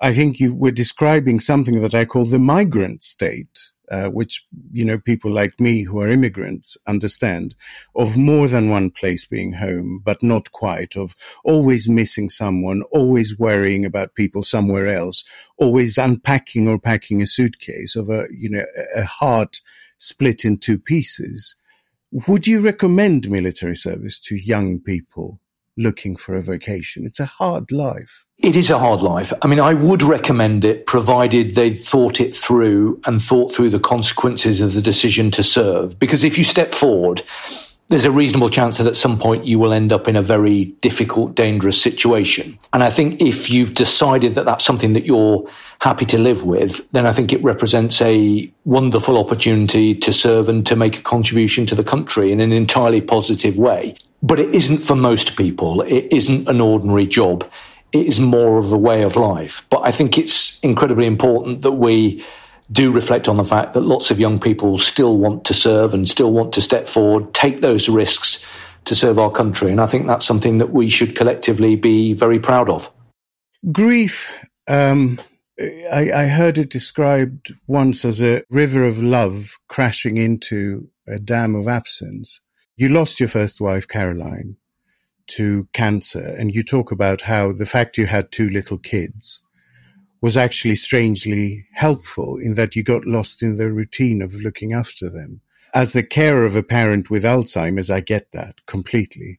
I 0.00 0.14
think 0.14 0.40
you 0.40 0.54
were 0.54 0.72
describing 0.72 1.40
something 1.40 1.80
that 1.82 1.94
I 1.94 2.04
call 2.06 2.24
the 2.26 2.38
migrant 2.38 3.02
state 3.04 3.60
uh, 3.90 4.06
which 4.06 4.46
you 4.72 4.84
know 4.84 4.98
people 4.98 5.30
like 5.30 5.60
me 5.60 5.82
who 5.82 6.00
are 6.00 6.08
immigrants 6.08 6.76
understand, 6.86 7.54
of 7.94 8.16
more 8.16 8.48
than 8.48 8.70
one 8.70 8.90
place 8.90 9.24
being 9.24 9.52
home, 9.52 10.00
but 10.04 10.22
not 10.22 10.52
quite. 10.52 10.96
Of 10.96 11.14
always 11.44 11.88
missing 11.88 12.30
someone, 12.30 12.82
always 12.90 13.38
worrying 13.38 13.84
about 13.84 14.14
people 14.14 14.42
somewhere 14.42 14.86
else, 14.86 15.24
always 15.58 15.98
unpacking 15.98 16.68
or 16.68 16.78
packing 16.78 17.20
a 17.20 17.26
suitcase 17.26 17.96
of 17.96 18.08
a 18.08 18.26
you 18.32 18.48
know 18.48 18.64
a 18.94 19.04
heart 19.04 19.60
split 19.98 20.44
in 20.44 20.58
two 20.58 20.78
pieces. 20.78 21.56
Would 22.28 22.46
you 22.46 22.60
recommend 22.60 23.30
military 23.30 23.76
service 23.76 24.20
to 24.20 24.36
young 24.36 24.80
people 24.80 25.40
looking 25.76 26.16
for 26.16 26.34
a 26.34 26.42
vocation? 26.42 27.04
It's 27.06 27.20
a 27.20 27.26
hard 27.26 27.72
life. 27.72 28.24
It 28.38 28.56
is 28.56 28.70
a 28.70 28.78
hard 28.78 29.02
life. 29.02 29.32
I 29.42 29.46
mean, 29.46 29.60
I 29.60 29.74
would 29.74 30.02
recommend 30.02 30.64
it 30.64 30.86
provided 30.86 31.54
they 31.54 31.72
thought 31.72 32.20
it 32.20 32.34
through 32.34 33.00
and 33.06 33.22
thought 33.22 33.54
through 33.54 33.70
the 33.70 33.78
consequences 33.78 34.60
of 34.60 34.74
the 34.74 34.82
decision 34.82 35.30
to 35.32 35.42
serve. 35.44 35.98
Because 35.98 36.24
if 36.24 36.36
you 36.36 36.42
step 36.42 36.74
forward, 36.74 37.22
there's 37.92 38.04
a 38.04 38.10
reasonable 38.10 38.48
chance 38.48 38.78
that 38.78 38.86
at 38.86 38.96
some 38.96 39.18
point 39.18 39.44
you 39.44 39.58
will 39.58 39.72
end 39.72 39.92
up 39.92 40.08
in 40.08 40.16
a 40.16 40.22
very 40.22 40.64
difficult, 40.80 41.34
dangerous 41.34 41.80
situation. 41.80 42.58
And 42.72 42.82
I 42.82 42.90
think 42.90 43.20
if 43.20 43.50
you've 43.50 43.74
decided 43.74 44.34
that 44.34 44.44
that's 44.44 44.64
something 44.64 44.94
that 44.94 45.04
you're 45.04 45.48
happy 45.80 46.06
to 46.06 46.18
live 46.18 46.42
with, 46.42 46.90
then 46.92 47.06
I 47.06 47.12
think 47.12 47.32
it 47.32 47.42
represents 47.44 48.00
a 48.00 48.50
wonderful 48.64 49.18
opportunity 49.18 49.94
to 49.94 50.12
serve 50.12 50.48
and 50.48 50.64
to 50.66 50.74
make 50.74 50.98
a 50.98 51.02
contribution 51.02 51.66
to 51.66 51.74
the 51.74 51.84
country 51.84 52.32
in 52.32 52.40
an 52.40 52.50
entirely 52.50 53.02
positive 53.02 53.58
way. 53.58 53.94
But 54.22 54.38
it 54.38 54.54
isn't 54.54 54.78
for 54.78 54.94
most 54.94 55.36
people. 55.36 55.82
It 55.82 56.12
isn't 56.12 56.48
an 56.48 56.60
ordinary 56.60 57.06
job 57.06 57.44
it 57.92 58.06
is 58.06 58.20
more 58.20 58.58
of 58.58 58.72
a 58.72 58.78
way 58.78 59.02
of 59.02 59.16
life. 59.16 59.66
But 59.70 59.82
I 59.84 59.90
think 59.92 60.18
it's 60.18 60.58
incredibly 60.60 61.06
important 61.06 61.62
that 61.62 61.72
we 61.72 62.24
do 62.70 62.90
reflect 62.90 63.28
on 63.28 63.36
the 63.36 63.44
fact 63.44 63.74
that 63.74 63.82
lots 63.82 64.10
of 64.10 64.18
young 64.18 64.40
people 64.40 64.78
still 64.78 65.18
want 65.18 65.44
to 65.44 65.54
serve 65.54 65.92
and 65.92 66.08
still 66.08 66.32
want 66.32 66.54
to 66.54 66.62
step 66.62 66.88
forward, 66.88 67.34
take 67.34 67.60
those 67.60 67.88
risks 67.88 68.42
to 68.86 68.94
serve 68.94 69.18
our 69.18 69.30
country. 69.30 69.70
And 69.70 69.80
I 69.80 69.86
think 69.86 70.06
that's 70.06 70.24
something 70.24 70.58
that 70.58 70.70
we 70.70 70.88
should 70.88 71.14
collectively 71.14 71.76
be 71.76 72.14
very 72.14 72.40
proud 72.40 72.70
of. 72.70 72.92
Grief, 73.70 74.32
um, 74.66 75.18
I, 75.60 76.10
I 76.12 76.26
heard 76.26 76.56
it 76.56 76.70
described 76.70 77.52
once 77.66 78.04
as 78.06 78.22
a 78.22 78.42
river 78.48 78.84
of 78.84 79.02
love 79.02 79.58
crashing 79.68 80.16
into 80.16 80.88
a 81.06 81.18
dam 81.18 81.54
of 81.54 81.68
absence. 81.68 82.40
You 82.82 82.88
lost 82.88 83.20
your 83.20 83.28
first 83.28 83.60
wife, 83.60 83.86
Caroline 83.86 84.56
to 85.28 85.68
cancer, 85.72 86.34
and 86.36 86.52
you 86.52 86.64
talk 86.64 86.90
about 86.90 87.22
how 87.22 87.52
the 87.52 87.64
fact 87.64 87.96
you 87.96 88.06
had 88.06 88.32
two 88.32 88.48
little 88.48 88.76
kids 88.76 89.40
was 90.20 90.36
actually 90.36 90.74
strangely 90.74 91.64
helpful 91.74 92.38
in 92.38 92.54
that 92.54 92.74
you 92.74 92.82
got 92.82 93.04
lost 93.04 93.40
in 93.40 93.56
the 93.56 93.70
routine 93.70 94.20
of 94.20 94.34
looking 94.34 94.72
after 94.72 95.08
them. 95.08 95.42
As 95.72 95.92
the 95.92 96.02
carer 96.02 96.44
of 96.44 96.56
a 96.56 96.62
parent 96.64 97.08
with 97.08 97.22
Alzheimer's, 97.22 97.88
I 97.88 98.00
get 98.00 98.32
that 98.32 98.56
completely. 98.66 99.38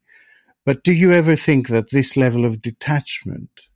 But 0.66 0.82
do 0.82 0.94
you 0.94 1.12
ever 1.12 1.36
think 1.36 1.68
that 1.68 1.90
this 1.90 2.16
level 2.16 2.46
of 2.46 2.62
detachment 2.62 3.68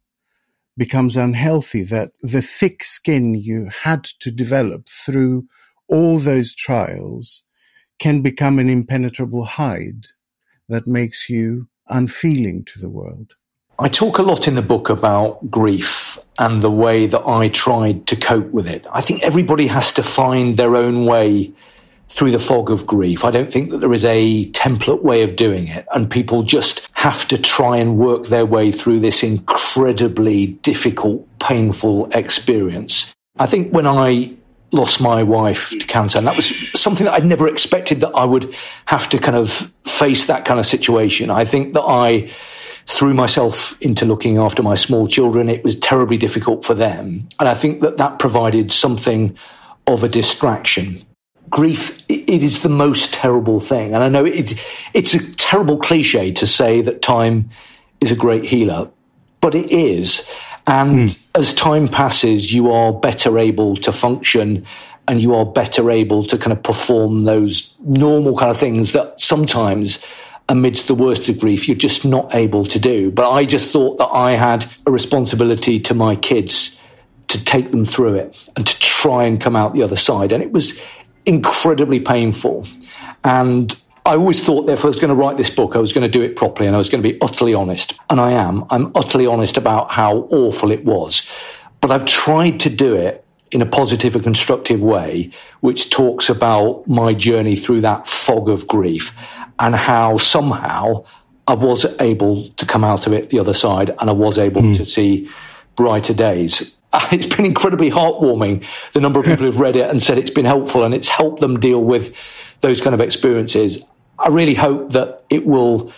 becomes 0.78 1.18
unhealthy, 1.18 1.84
that 1.84 2.14
the 2.22 2.42
thick 2.42 2.86
skin 2.86 3.36
you 3.36 3.68
had 3.84 4.06
to 4.22 4.32
develop 4.32 4.88
through 4.88 5.50
all 5.90 6.20
those 6.20 6.56
trials 6.56 7.44
can 8.00 8.22
become 8.22 8.60
an 8.60 8.70
impenetrable 8.70 9.46
hide 9.46 10.08
that 10.70 10.88
makes 10.88 11.30
you 11.30 11.68
unfeeling 11.88 12.64
to 12.66 12.80
the 12.80 12.90
world. 12.90 13.36
I 13.80 13.88
talk 13.88 14.18
a 14.18 14.24
lot 14.24 14.48
in 14.48 14.56
the 14.56 14.62
book 14.62 14.90
about 14.90 15.52
grief 15.52 16.18
and 16.40 16.62
the 16.62 16.72
way 16.72 17.06
that 17.06 17.26
I 17.28 17.50
tried 17.50 18.08
to 18.08 18.16
cope 18.16 18.50
with 18.50 18.68
it. 18.68 18.86
I 18.92 19.02
think 19.02 19.22
everybody 19.24 19.68
has 19.68 19.94
to 19.94 20.04
find 20.04 20.58
their 20.58 20.76
own 20.76 21.06
way 21.06 21.54
through 22.10 22.32
the 22.32 22.40
fog 22.40 22.72
of 22.72 22.88
grief. 22.88 23.24
I 23.24 23.32
don't 23.32 23.52
think 23.52 23.70
that 23.72 23.78
there 23.78 23.94
is 23.94 24.06
a 24.06 24.50
template 24.52 25.04
way 25.04 25.22
of 25.24 25.36
doing 25.36 25.68
it. 25.68 25.86
And 25.94 26.10
people 26.10 26.42
just 26.42 26.88
have 26.94 27.28
to 27.28 27.38
try 27.38 27.78
and 27.78 27.98
work 27.98 28.28
their 28.28 28.46
way 28.46 28.72
through 28.72 29.00
this 29.00 29.24
incredibly 29.24 30.48
difficult, 30.48 31.28
painful 31.40 32.10
experience. 32.14 33.14
I 33.38 33.46
think 33.46 33.74
when 33.74 33.86
I 33.86 34.37
lost 34.72 35.00
my 35.00 35.24
wife 35.24 35.70
to 35.70 35.88
cancer, 35.88 36.18
and 36.18 36.28
that 36.28 36.36
was 36.36 36.52
something 36.80 37.06
that 37.06 37.14
I'd 37.14 37.26
never 37.26 37.48
expected 37.48 38.02
that 38.02 38.12
I 38.16 38.26
would 38.26 38.54
have 38.86 39.10
to 39.10 39.20
kind 39.20 39.38
of 39.38 39.72
face 39.86 40.28
that 40.28 40.46
kind 40.46 40.60
of 40.60 40.66
situation. 40.66 41.30
I 41.30 41.46
think 41.46 41.74
that 41.74 41.84
I 41.84 42.30
threw 42.86 43.14
myself 43.14 43.80
into 43.82 44.06
looking 44.06 44.38
after 44.38 44.64
my 44.64 44.76
small 44.76 45.08
children. 45.08 45.50
It 45.50 45.64
was 45.64 45.78
terribly 45.80 46.18
difficult 46.18 46.64
for 46.64 46.74
them. 46.74 47.28
And 47.40 47.50
I 47.50 47.54
think 47.54 47.82
that 47.82 47.98
that 47.98 48.18
provided 48.20 48.72
something 48.72 49.38
of 49.88 50.04
a 50.04 50.10
distraction 50.10 51.06
grief 51.50 52.04
it 52.10 52.44
is 52.44 52.62
the 52.62 52.70
most 52.70 53.14
terrible 53.14 53.60
thing 53.60 53.94
and 53.94 54.04
i 54.04 54.10
know 54.10 54.26
it's 54.26 54.54
it's 54.94 55.14
a 55.14 55.36
terrible 55.36 55.78
cliche 55.78 56.32
to 56.32 56.46
say 56.46 56.82
that 56.82 57.02
time 57.02 57.50
is 58.02 58.12
a 58.12 58.16
great 58.16 58.44
healer 58.44 58.90
but 59.40 59.56
it 59.56 59.72
is 59.72 60.30
and 60.68 61.10
mm. 61.10 61.28
as 61.36 61.54
time 61.54 61.88
passes 61.88 62.54
you 62.54 62.72
are 62.72 62.94
better 62.94 63.40
able 63.40 63.76
to 63.76 63.92
function 63.92 64.66
and 65.08 65.22
you 65.22 65.34
are 65.34 65.46
better 65.46 65.90
able 65.90 66.24
to 66.24 66.38
kind 66.38 66.52
of 66.52 66.62
perform 66.62 67.24
those 67.24 67.76
normal 67.82 68.38
kind 68.38 68.52
of 68.52 68.58
things 68.58 68.92
that 68.92 69.20
sometimes 69.20 70.06
amidst 70.50 70.88
the 70.88 70.96
worst 70.96 71.28
of 71.30 71.40
grief 71.40 71.68
you're 71.68 71.78
just 71.78 72.06
not 72.06 72.34
able 72.36 72.66
to 72.66 72.80
do 72.80 73.12
but 73.12 73.30
i 73.32 73.46
just 73.46 73.70
thought 73.70 73.98
that 73.98 74.08
i 74.08 74.32
had 74.32 74.66
a 74.86 74.92
responsibility 74.92 75.80
to 75.80 75.94
my 75.94 76.16
kids 76.16 76.80
to 77.28 77.44
take 77.44 77.72
them 77.72 77.86
through 77.86 78.16
it 78.16 78.50
and 78.56 78.66
to 78.66 78.80
try 78.80 79.24
and 79.24 79.42
come 79.42 79.56
out 79.56 79.74
the 79.74 79.84
other 79.84 79.98
side 79.98 80.32
and 80.32 80.42
it 80.42 80.52
was 80.52 80.82
incredibly 81.28 82.00
painful. 82.00 82.66
And 83.24 83.80
I 84.08 84.16
always 84.16 84.42
thought 84.42 84.68
that 84.68 84.74
if 84.74 84.86
I 84.86 84.88
was 84.88 85.00
going 85.00 85.10
to 85.10 85.16
write 85.16 85.36
this 85.36 85.50
book, 85.50 85.76
I 85.76 85.80
was 85.80 85.92
going 85.92 86.02
to 86.02 86.08
do 86.10 86.24
it 86.24 86.38
properly 86.38 86.66
and 86.66 86.74
I 86.74 86.80
was 86.80 86.88
going 86.88 87.04
to 87.04 87.10
be 87.10 87.20
utterly 87.22 87.54
honest. 87.54 87.94
And 88.10 88.22
I 88.22 88.32
am. 88.32 88.64
I'm 88.70 88.90
utterly 88.96 89.28
honest 89.28 89.58
about 89.58 89.92
how 89.92 90.30
awful 90.32 90.72
it 90.72 90.86
was. 90.86 91.30
But 91.82 91.92
I've 91.92 92.06
tried 92.06 92.62
to 92.62 92.70
do 92.70 92.96
it 92.96 93.26
in 93.52 93.62
a 93.62 93.66
positive 93.66 94.16
and 94.16 94.24
constructive 94.24 94.82
way, 94.82 95.32
which 95.60 95.90
talks 95.90 96.30
about 96.30 96.88
my 96.88 97.14
journey 97.14 97.58
through 97.58 97.82
that 97.82 98.08
fog 98.08 98.48
of 98.48 98.66
grief 98.66 99.14
and 99.60 99.76
how 99.76 100.18
somehow 100.18 101.04
I 101.46 101.56
was 101.56 101.86
able 102.00 102.48
to 102.52 102.66
come 102.66 102.86
out 102.86 103.08
of 103.08 103.14
it 103.14 103.30
the 103.30 103.40
other 103.40 103.54
side 103.54 103.90
and 104.00 104.10
I 104.10 104.14
was 104.14 104.38
able 104.38 104.62
mm. 104.62 104.78
to 104.78 104.86
see 104.86 105.30
brighter 105.76 106.14
days. 106.14 106.78
it's 107.12 107.26
been 107.26 107.46
incredibly 107.46 107.92
heartwarming 107.92 108.66
the 108.94 109.02
number 109.02 109.20
of 109.20 109.26
people 109.26 109.44
who've 109.44 109.60
read 109.60 109.76
it 109.76 109.90
and 109.90 110.02
said 110.02 110.18
it's 110.18 110.30
been 110.30 110.46
helpful 110.46 110.86
and 110.86 110.94
it's 110.94 111.10
helped 111.10 111.42
them 111.42 111.60
deal 111.60 111.84
with 111.84 112.16
those 112.62 112.80
kind 112.80 112.94
of 112.94 113.02
experiences. 113.02 113.86
I 114.20 114.30
really 114.30 114.54
hope 114.54 114.92
that 114.92 115.24
it 115.30 115.46
will 115.46 115.92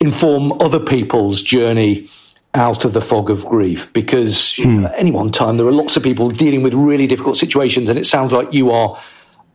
inform 0.00 0.52
other 0.60 0.80
people's 0.80 1.42
journey 1.42 2.08
out 2.54 2.84
of 2.84 2.94
the 2.94 3.00
fog 3.00 3.30
of 3.30 3.46
grief 3.46 3.92
because 3.92 4.56
hmm. 4.56 4.86
at 4.86 4.98
any 4.98 5.12
one 5.12 5.30
time 5.30 5.56
there 5.56 5.66
are 5.66 5.72
lots 5.72 5.96
of 5.96 6.02
people 6.02 6.30
dealing 6.30 6.62
with 6.62 6.74
really 6.74 7.06
difficult 7.06 7.36
situations 7.36 7.88
and 7.88 7.98
it 7.98 8.06
sounds 8.06 8.32
like 8.32 8.52
you 8.52 8.70
are 8.70 9.00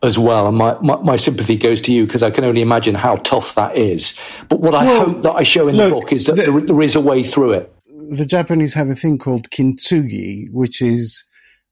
as 0.02 0.18
well. 0.18 0.46
And 0.46 0.56
my, 0.56 0.78
my, 0.80 0.96
my 0.96 1.16
sympathy 1.16 1.56
goes 1.56 1.80
to 1.82 1.92
you 1.92 2.06
because 2.06 2.22
I 2.22 2.30
can 2.30 2.44
only 2.44 2.62
imagine 2.62 2.94
how 2.94 3.16
tough 3.16 3.54
that 3.56 3.76
is. 3.76 4.18
But 4.48 4.60
what 4.60 4.74
I 4.74 4.86
hope 4.86 5.22
that 5.22 5.32
I 5.32 5.42
show 5.42 5.68
in 5.68 5.76
look, 5.76 5.88
the 5.88 6.00
book 6.00 6.12
is 6.12 6.24
that 6.26 6.36
the, 6.36 6.50
there, 6.50 6.60
there 6.60 6.80
is 6.80 6.96
a 6.96 7.00
way 7.00 7.22
through 7.22 7.52
it 7.52 7.72
the 8.08 8.26
Japanese 8.26 8.74
have 8.74 8.88
a 8.88 8.94
thing 8.94 9.18
called 9.18 9.50
kintsugi, 9.50 10.50
which 10.50 10.80
is 10.80 11.24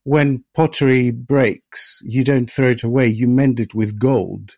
when 0.05 0.45
pottery 0.55 1.11
breaks, 1.11 2.01
you 2.05 2.25
don't 2.25 2.51
throw 2.51 2.71
it 2.71 2.83
away, 2.83 3.07
you 3.07 3.27
mend 3.27 3.61
it 3.61 3.75
with 3.75 3.99
gold. 3.99 4.57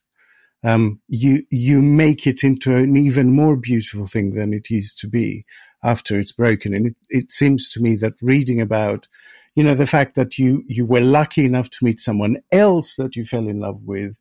Um, 0.64 1.00
you 1.08 1.42
you 1.50 1.80
make 1.82 2.26
it 2.26 2.42
into 2.42 2.74
an 2.74 2.96
even 2.96 3.32
more 3.32 3.56
beautiful 3.56 4.06
thing 4.06 4.34
than 4.34 4.52
it 4.52 4.70
used 4.70 4.98
to 5.00 5.08
be 5.08 5.44
after 5.84 6.18
it's 6.18 6.32
broken. 6.32 6.74
And 6.74 6.88
it, 6.88 6.96
it 7.08 7.32
seems 7.32 7.68
to 7.70 7.80
me 7.80 7.94
that 7.96 8.14
reading 8.20 8.60
about, 8.60 9.06
you 9.54 9.62
know, 9.62 9.74
the 9.74 9.86
fact 9.86 10.14
that 10.16 10.38
you 10.38 10.64
you 10.66 10.86
were 10.86 11.00
lucky 11.00 11.44
enough 11.44 11.70
to 11.70 11.84
meet 11.84 12.00
someone 12.00 12.38
else 12.50 12.96
that 12.96 13.16
you 13.16 13.24
fell 13.24 13.46
in 13.46 13.60
love 13.60 13.82
with, 13.84 14.18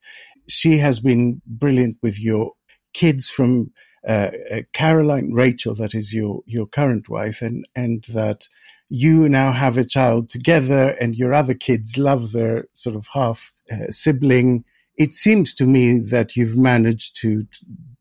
she 0.48 0.78
has 0.78 1.00
been 1.00 1.41
brilliant 1.48 1.98
with 2.02 2.19
your 2.19 2.52
kids 2.93 3.30
from 3.30 3.71
uh, 4.08 4.32
uh, 4.52 4.62
Caroline 4.74 5.32
Rachel, 5.34 5.74
that 5.76 5.95
is 5.95 6.13
your 6.13 6.41
your 6.45 6.67
current 6.67 7.10
wife, 7.10 7.41
and 7.41 7.67
and 7.76 8.04
that 8.13 8.48
you 8.89 9.28
now 9.28 9.52
have 9.52 9.78
a 9.78 9.84
child 9.84 10.30
together, 10.30 10.89
and 11.02 11.15
your 11.15 11.34
other 11.34 11.56
kids 11.56 11.98
love 11.98 12.32
their 12.32 12.65
sort 12.74 12.95
of 12.95 13.08
half 13.13 13.54
uh, 13.71 13.89
sibling. 13.89 14.63
It 14.97 15.13
seems 15.13 15.53
to 15.55 15.65
me 15.65 15.99
that 15.99 16.36
you've 16.36 16.58
managed 16.58 17.19
to 17.21 17.45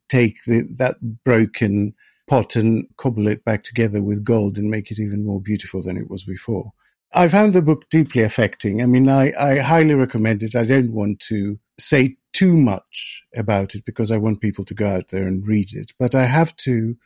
take 0.08 0.44
the, 0.44 0.68
that 0.78 0.96
broken 1.24 1.94
pot 2.26 2.56
and 2.56 2.86
cobble 2.96 3.26
it 3.26 3.44
back 3.44 3.64
together 3.64 4.02
with 4.02 4.24
gold 4.24 4.56
and 4.56 4.70
make 4.70 4.90
it 4.90 5.00
even 5.00 5.24
more 5.24 5.40
beautiful 5.40 5.82
than 5.82 5.96
it 5.96 6.08
was 6.08 6.24
before. 6.24 6.72
I 7.12 7.28
found 7.28 7.52
the 7.52 7.62
book 7.62 7.88
deeply 7.90 8.22
affecting. 8.22 8.82
I 8.82 8.86
mean, 8.86 9.08
I, 9.08 9.32
I 9.38 9.58
highly 9.58 9.94
recommend 9.94 10.42
it. 10.42 10.56
I 10.56 10.64
don't 10.64 10.92
want 10.92 11.20
to 11.28 11.58
say 11.78 12.16
too 12.32 12.56
much 12.56 13.22
about 13.36 13.74
it 13.74 13.84
because 13.84 14.10
I 14.10 14.16
want 14.16 14.40
people 14.40 14.64
to 14.64 14.74
go 14.74 14.88
out 14.88 15.08
there 15.08 15.26
and 15.26 15.46
read 15.46 15.72
it. 15.72 15.92
But 15.98 16.14
I 16.14 16.26
have 16.26 16.56
to 16.58 16.96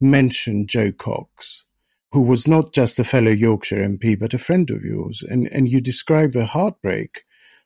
mention 0.00 0.66
Jo 0.66 0.92
Cox, 0.92 1.64
who 2.12 2.20
was 2.20 2.46
not 2.46 2.74
just 2.74 2.98
a 2.98 3.04
fellow 3.04 3.30
Yorkshire 3.30 3.78
MP, 3.78 4.18
but 4.18 4.34
a 4.34 4.38
friend 4.38 4.70
of 4.70 4.84
yours. 4.84 5.24
And, 5.26 5.48
and 5.52 5.68
you 5.68 5.80
describe 5.80 6.32
the 6.32 6.44
heartbreak 6.44 7.22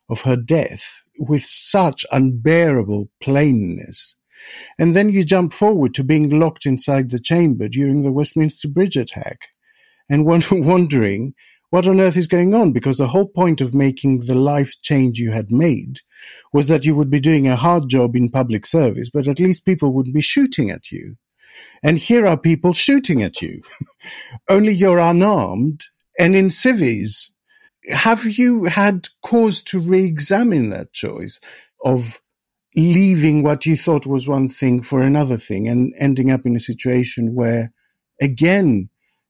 of 0.08 0.22
her 0.22 0.36
death 0.36 1.02
with 1.18 1.42
such 1.44 2.04
unbearable 2.12 3.10
plainness. 3.20 4.16
And 4.78 4.94
then 4.94 5.08
you 5.08 5.24
jump 5.24 5.52
forward 5.52 5.94
to 5.94 6.04
being 6.04 6.38
locked 6.38 6.66
inside 6.66 7.10
the 7.10 7.18
chamber 7.18 7.68
during 7.68 8.02
the 8.02 8.12
Westminster 8.12 8.68
Bridge 8.68 8.96
attack 8.96 9.38
and 10.08 10.26
wondering 10.50 11.34
what 11.74 11.88
on 11.88 12.00
earth 12.00 12.16
is 12.16 12.28
going 12.28 12.54
on? 12.54 12.72
Because 12.72 12.98
the 12.98 13.08
whole 13.08 13.26
point 13.26 13.60
of 13.60 13.74
making 13.74 14.26
the 14.26 14.36
life 14.36 14.74
change 14.82 15.18
you 15.18 15.32
had 15.32 15.50
made 15.50 15.98
was 16.52 16.68
that 16.68 16.84
you 16.84 16.94
would 16.94 17.10
be 17.10 17.18
doing 17.18 17.48
a 17.48 17.56
hard 17.56 17.88
job 17.88 18.14
in 18.14 18.30
public 18.30 18.64
service, 18.64 19.10
but 19.12 19.26
at 19.26 19.40
least 19.40 19.64
people 19.64 19.92
wouldn't 19.92 20.14
be 20.14 20.20
shooting 20.20 20.70
at 20.70 20.92
you. 20.92 21.16
And 21.82 21.98
here 21.98 22.28
are 22.28 22.36
people 22.36 22.72
shooting 22.74 23.24
at 23.24 23.42
you. 23.42 23.62
Only 24.48 24.72
you're 24.72 25.00
unarmed 25.00 25.82
and 26.16 26.36
in 26.36 26.50
civies. 26.50 27.32
Have 27.88 28.24
you 28.24 28.64
had 28.64 29.08
cause 29.22 29.62
to 29.64 29.78
re-examine 29.78 30.70
that 30.70 30.92
choice 30.92 31.40
of 31.84 32.20
leaving 32.76 33.42
what 33.42 33.66
you 33.66 33.76
thought 33.76 34.06
was 34.06 34.26
one 34.26 34.48
thing 34.48 34.82
for 34.82 35.00
another 35.00 35.36
thing 35.36 35.68
and 35.68 35.94
ending 35.98 36.30
up 36.30 36.44
in 36.44 36.56
a 36.56 36.60
situation 36.60 37.34
where 37.34 37.72
again 38.20 38.88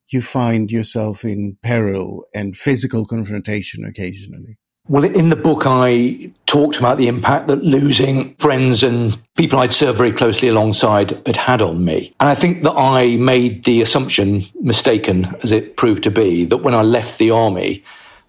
you 0.09 0.21
find 0.21 0.71
yourself 0.71 1.23
in 1.23 1.57
peril 1.63 2.25
and 2.33 2.57
physical 2.57 3.05
confrontation 3.05 3.85
occasionally? 3.85 4.57
Well, 4.87 5.03
in 5.03 5.29
the 5.29 5.35
book, 5.35 5.63
I 5.65 6.31
talked 6.45 6.77
about 6.77 6.99
the 6.99 7.07
impact 7.07 7.47
that 7.47 7.63
losing 7.63 8.35
friends 8.35 8.83
and 8.83 9.17
people 9.35 9.57
I'd 9.57 9.73
served 9.73 9.97
very 9.97 10.11
closely 10.11 10.47
alongside 10.47 11.09
had 11.25 11.35
had 11.35 11.61
on 11.63 11.83
me. 11.83 12.13
And 12.19 12.29
I 12.29 12.35
think 12.35 12.61
that 12.63 12.73
I 12.73 13.15
made 13.15 13.63
the 13.63 13.81
assumption, 13.81 14.45
mistaken 14.61 15.35
as 15.41 15.51
it 15.51 15.75
proved 15.75 16.03
to 16.03 16.11
be, 16.11 16.45
that 16.45 16.57
when 16.57 16.75
I 16.75 16.83
left 16.83 17.17
the 17.17 17.31
army, 17.31 17.83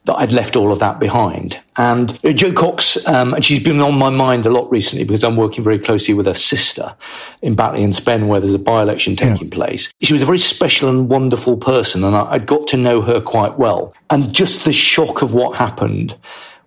that 0.06 0.14
I'd 0.14 0.32
left 0.32 0.56
all 0.56 0.72
of 0.72 0.78
that 0.78 0.98
behind. 0.98 1.60
And 1.76 2.18
uh, 2.24 2.32
Jo 2.32 2.52
Cox, 2.52 3.04
um, 3.06 3.34
and 3.34 3.44
she's 3.44 3.62
been 3.62 3.80
on 3.80 3.98
my 3.98 4.08
mind 4.08 4.46
a 4.46 4.50
lot 4.50 4.70
recently 4.70 5.04
because 5.04 5.22
I'm 5.22 5.36
working 5.36 5.62
very 5.62 5.78
closely 5.78 6.14
with 6.14 6.26
her 6.26 6.34
sister 6.34 6.94
in 7.42 7.54
Batley 7.54 7.82
and 7.82 7.94
Spen, 7.94 8.28
where 8.28 8.40
there's 8.40 8.54
a 8.54 8.58
by-election 8.58 9.16
taking 9.16 9.48
yeah. 9.48 9.54
place. 9.54 9.92
She 10.00 10.12
was 10.12 10.22
a 10.22 10.26
very 10.26 10.38
special 10.38 10.88
and 10.88 11.08
wonderful 11.08 11.56
person, 11.56 12.04
and 12.04 12.16
I, 12.16 12.24
I'd 12.30 12.46
got 12.46 12.66
to 12.68 12.76
know 12.76 13.02
her 13.02 13.20
quite 13.20 13.58
well. 13.58 13.92
And 14.10 14.32
just 14.32 14.64
the 14.64 14.72
shock 14.72 15.22
of 15.22 15.34
what 15.34 15.56
happened 15.56 16.16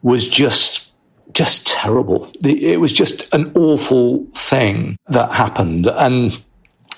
was 0.02 0.28
just 0.28 0.86
just 1.34 1.67
terrible. 1.67 2.32
It 2.43 2.80
was 2.80 2.91
just 2.91 3.32
an 3.34 3.52
awful 3.56 4.25
thing 4.34 4.97
that 5.10 5.32
happened. 5.32 5.86
And 5.86 6.41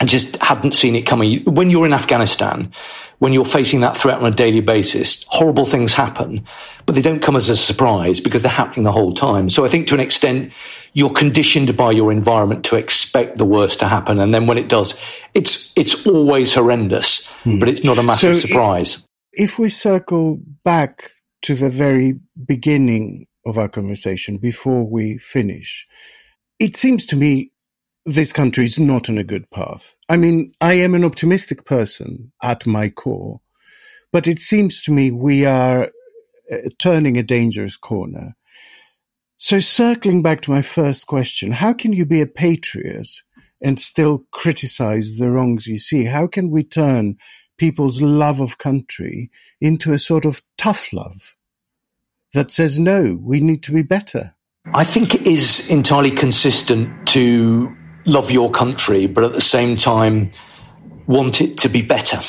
I 0.01 0.05
just 0.05 0.37
hadn't 0.37 0.73
seen 0.73 0.95
it 0.95 1.03
coming. 1.03 1.43
When 1.43 1.69
you're 1.69 1.85
in 1.85 1.93
Afghanistan, 1.93 2.71
when 3.19 3.33
you're 3.33 3.45
facing 3.45 3.81
that 3.81 3.95
threat 3.95 4.17
on 4.17 4.25
a 4.25 4.35
daily 4.35 4.59
basis, 4.59 5.23
horrible 5.27 5.63
things 5.63 5.93
happen, 5.93 6.43
but 6.87 6.95
they 6.95 7.03
don't 7.03 7.21
come 7.21 7.35
as 7.35 7.49
a 7.49 7.55
surprise 7.55 8.19
because 8.19 8.41
they're 8.41 8.51
happening 8.51 8.83
the 8.83 8.91
whole 8.91 9.13
time. 9.13 9.47
So 9.47 9.63
I 9.63 9.67
think 9.67 9.87
to 9.89 9.93
an 9.93 9.99
extent, 9.99 10.53
you're 10.93 11.11
conditioned 11.11 11.77
by 11.77 11.91
your 11.91 12.11
environment 12.11 12.65
to 12.65 12.77
expect 12.77 13.37
the 13.37 13.45
worst 13.45 13.77
to 13.81 13.87
happen. 13.87 14.19
And 14.19 14.33
then 14.33 14.47
when 14.47 14.57
it 14.57 14.69
does, 14.69 14.99
it's, 15.35 15.71
it's 15.77 16.07
always 16.07 16.55
horrendous, 16.55 17.27
hmm. 17.43 17.59
but 17.59 17.69
it's 17.69 17.83
not 17.83 17.99
a 17.99 18.03
massive 18.03 18.37
so 18.37 18.47
surprise. 18.47 19.07
If 19.33 19.59
we 19.59 19.69
circle 19.69 20.39
back 20.63 21.11
to 21.43 21.53
the 21.53 21.69
very 21.69 22.19
beginning 22.43 23.27
of 23.45 23.59
our 23.59 23.69
conversation 23.69 24.39
before 24.39 24.83
we 24.83 25.19
finish, 25.19 25.87
it 26.57 26.75
seems 26.75 27.05
to 27.05 27.15
me 27.15 27.50
this 28.05 28.33
country 28.33 28.65
is 28.65 28.79
not 28.79 29.09
on 29.09 29.17
a 29.17 29.23
good 29.23 29.49
path. 29.51 29.95
I 30.09 30.17
mean, 30.17 30.53
I 30.59 30.73
am 30.73 30.95
an 30.95 31.03
optimistic 31.03 31.65
person 31.65 32.31
at 32.41 32.65
my 32.65 32.89
core, 32.89 33.41
but 34.11 34.27
it 34.27 34.39
seems 34.39 34.81
to 34.83 34.91
me 34.91 35.11
we 35.11 35.45
are 35.45 35.91
uh, 36.51 36.57
turning 36.79 37.17
a 37.17 37.23
dangerous 37.23 37.77
corner. 37.77 38.35
So, 39.37 39.59
circling 39.59 40.21
back 40.21 40.41
to 40.41 40.51
my 40.51 40.61
first 40.61 41.07
question, 41.07 41.51
how 41.51 41.73
can 41.73 41.93
you 41.93 42.05
be 42.05 42.21
a 42.21 42.27
patriot 42.27 43.07
and 43.61 43.79
still 43.79 44.25
criticize 44.31 45.17
the 45.17 45.31
wrongs 45.31 45.67
you 45.67 45.79
see? 45.79 46.05
How 46.05 46.27
can 46.27 46.49
we 46.49 46.63
turn 46.63 47.17
people's 47.57 48.01
love 48.01 48.39
of 48.41 48.57
country 48.57 49.29
into 49.59 49.93
a 49.93 49.99
sort 49.99 50.25
of 50.25 50.41
tough 50.57 50.91
love 50.93 51.35
that 52.33 52.51
says, 52.51 52.79
no, 52.79 53.19
we 53.21 53.39
need 53.39 53.63
to 53.63 53.71
be 53.71 53.83
better? 53.83 54.35
I 54.73 54.83
think 54.83 55.15
it 55.15 55.25
is 55.27 55.69
entirely 55.71 56.11
consistent 56.11 57.07
to 57.09 57.75
love 58.05 58.31
your 58.31 58.51
country, 58.51 59.07
but 59.07 59.23
at 59.23 59.33
the 59.33 59.41
same 59.41 59.77
time, 59.77 60.31
want 61.07 61.41
it 61.41 61.57
to 61.59 61.69
be 61.69 61.81
better. 61.81 62.19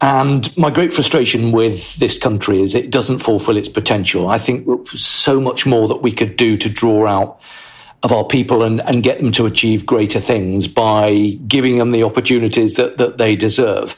And 0.00 0.54
my 0.56 0.70
great 0.70 0.92
frustration 0.92 1.52
with 1.52 1.96
this 1.96 2.18
country 2.18 2.60
is 2.60 2.74
it 2.74 2.90
doesn't 2.90 3.18
fulfill 3.18 3.56
its 3.56 3.68
potential. 3.68 4.28
I 4.28 4.38
think 4.38 4.66
so 4.90 5.40
much 5.40 5.66
more 5.66 5.88
that 5.88 6.02
we 6.02 6.12
could 6.12 6.36
do 6.36 6.56
to 6.58 6.68
draw 6.68 7.06
out 7.06 7.40
of 8.02 8.12
our 8.12 8.24
people 8.24 8.62
and, 8.62 8.82
and 8.82 9.02
get 9.02 9.18
them 9.18 9.32
to 9.32 9.46
achieve 9.46 9.86
greater 9.86 10.20
things 10.20 10.68
by 10.68 11.38
giving 11.46 11.78
them 11.78 11.92
the 11.92 12.02
opportunities 12.02 12.74
that, 12.74 12.98
that 12.98 13.16
they 13.16 13.34
deserve. 13.34 13.96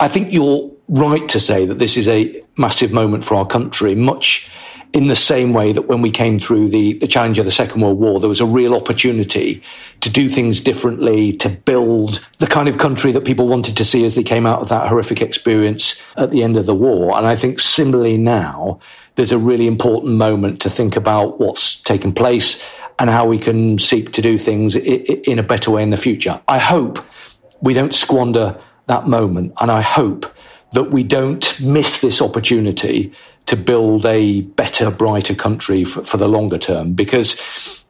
I 0.00 0.08
think 0.08 0.32
you're 0.32 0.70
right 0.88 1.28
to 1.28 1.38
say 1.38 1.66
that 1.66 1.78
this 1.78 1.96
is 1.96 2.08
a 2.08 2.42
massive 2.56 2.92
moment 2.92 3.24
for 3.24 3.34
our 3.34 3.46
country, 3.46 3.94
much 3.94 4.50
in 4.92 5.06
the 5.06 5.16
same 5.16 5.52
way 5.52 5.72
that 5.72 5.82
when 5.82 6.02
we 6.02 6.10
came 6.10 6.38
through 6.38 6.68
the, 6.68 6.94
the 6.94 7.06
challenge 7.06 7.38
of 7.38 7.44
the 7.44 7.50
Second 7.50 7.80
World 7.80 7.98
War, 7.98 8.20
there 8.20 8.28
was 8.28 8.40
a 8.40 8.46
real 8.46 8.74
opportunity 8.74 9.62
to 10.00 10.10
do 10.10 10.28
things 10.28 10.60
differently, 10.60 11.32
to 11.34 11.48
build 11.48 12.26
the 12.38 12.46
kind 12.46 12.68
of 12.68 12.76
country 12.76 13.10
that 13.12 13.24
people 13.24 13.48
wanted 13.48 13.76
to 13.78 13.84
see 13.84 14.04
as 14.04 14.14
they 14.14 14.22
came 14.22 14.46
out 14.46 14.60
of 14.60 14.68
that 14.68 14.88
horrific 14.88 15.22
experience 15.22 16.00
at 16.16 16.30
the 16.30 16.42
end 16.42 16.56
of 16.56 16.66
the 16.66 16.74
war. 16.74 17.16
And 17.16 17.26
I 17.26 17.36
think 17.36 17.58
similarly 17.58 18.18
now, 18.18 18.80
there's 19.14 19.32
a 19.32 19.38
really 19.38 19.66
important 19.66 20.14
moment 20.16 20.60
to 20.62 20.70
think 20.70 20.96
about 20.96 21.40
what's 21.40 21.80
taken 21.82 22.12
place 22.12 22.62
and 22.98 23.08
how 23.08 23.24
we 23.24 23.38
can 23.38 23.78
seek 23.78 24.12
to 24.12 24.22
do 24.22 24.36
things 24.36 24.76
in 24.76 25.38
a 25.38 25.42
better 25.42 25.70
way 25.70 25.82
in 25.82 25.90
the 25.90 25.96
future. 25.96 26.40
I 26.48 26.58
hope 26.58 27.04
we 27.62 27.72
don't 27.72 27.94
squander 27.94 28.58
that 28.86 29.06
moment. 29.06 29.54
And 29.60 29.70
I 29.70 29.80
hope 29.80 30.26
that 30.72 30.90
we 30.90 31.02
don't 31.02 31.60
miss 31.60 32.00
this 32.00 32.20
opportunity 32.20 33.12
to 33.46 33.56
build 33.56 34.06
a 34.06 34.42
better, 34.42 34.90
brighter 34.90 35.34
country 35.34 35.84
for, 35.84 36.02
for 36.04 36.16
the 36.16 36.28
longer 36.28 36.58
term. 36.58 36.92
Because, 36.92 37.40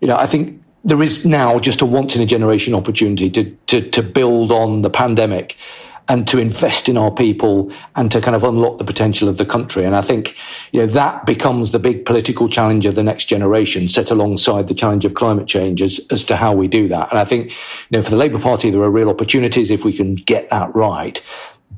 you 0.00 0.08
know, 0.08 0.16
I 0.16 0.26
think 0.26 0.62
there 0.84 1.02
is 1.02 1.24
now 1.24 1.58
just 1.58 1.80
a 1.80 1.86
once 1.86 2.16
in 2.16 2.22
a 2.22 2.26
generation 2.26 2.74
opportunity 2.74 3.30
to, 3.30 3.44
to, 3.66 3.90
to 3.90 4.02
build 4.02 4.50
on 4.50 4.82
the 4.82 4.90
pandemic 4.90 5.56
and 6.08 6.26
to 6.26 6.38
invest 6.38 6.88
in 6.88 6.98
our 6.98 7.10
people 7.10 7.72
and 7.94 8.10
to 8.10 8.20
kind 8.20 8.34
of 8.34 8.42
unlock 8.42 8.78
the 8.78 8.84
potential 8.84 9.28
of 9.28 9.38
the 9.38 9.46
country. 9.46 9.84
And 9.84 9.94
I 9.94 10.00
think, 10.00 10.36
you 10.72 10.80
know, 10.80 10.86
that 10.86 11.24
becomes 11.26 11.70
the 11.70 11.78
big 11.78 12.04
political 12.04 12.48
challenge 12.48 12.86
of 12.86 12.96
the 12.96 13.04
next 13.04 13.26
generation, 13.26 13.88
set 13.88 14.10
alongside 14.10 14.66
the 14.66 14.74
challenge 14.74 15.04
of 15.04 15.14
climate 15.14 15.46
change 15.46 15.80
as, 15.80 16.00
as 16.10 16.24
to 16.24 16.36
how 16.36 16.52
we 16.52 16.66
do 16.66 16.88
that. 16.88 17.10
And 17.10 17.18
I 17.18 17.24
think, 17.24 17.50
you 17.50 17.98
know, 17.98 18.02
for 18.02 18.10
the 18.10 18.16
Labour 18.16 18.40
Party, 18.40 18.70
there 18.70 18.82
are 18.82 18.90
real 18.90 19.10
opportunities 19.10 19.70
if 19.70 19.84
we 19.84 19.92
can 19.92 20.16
get 20.16 20.48
that 20.50 20.74
right. 20.74 21.22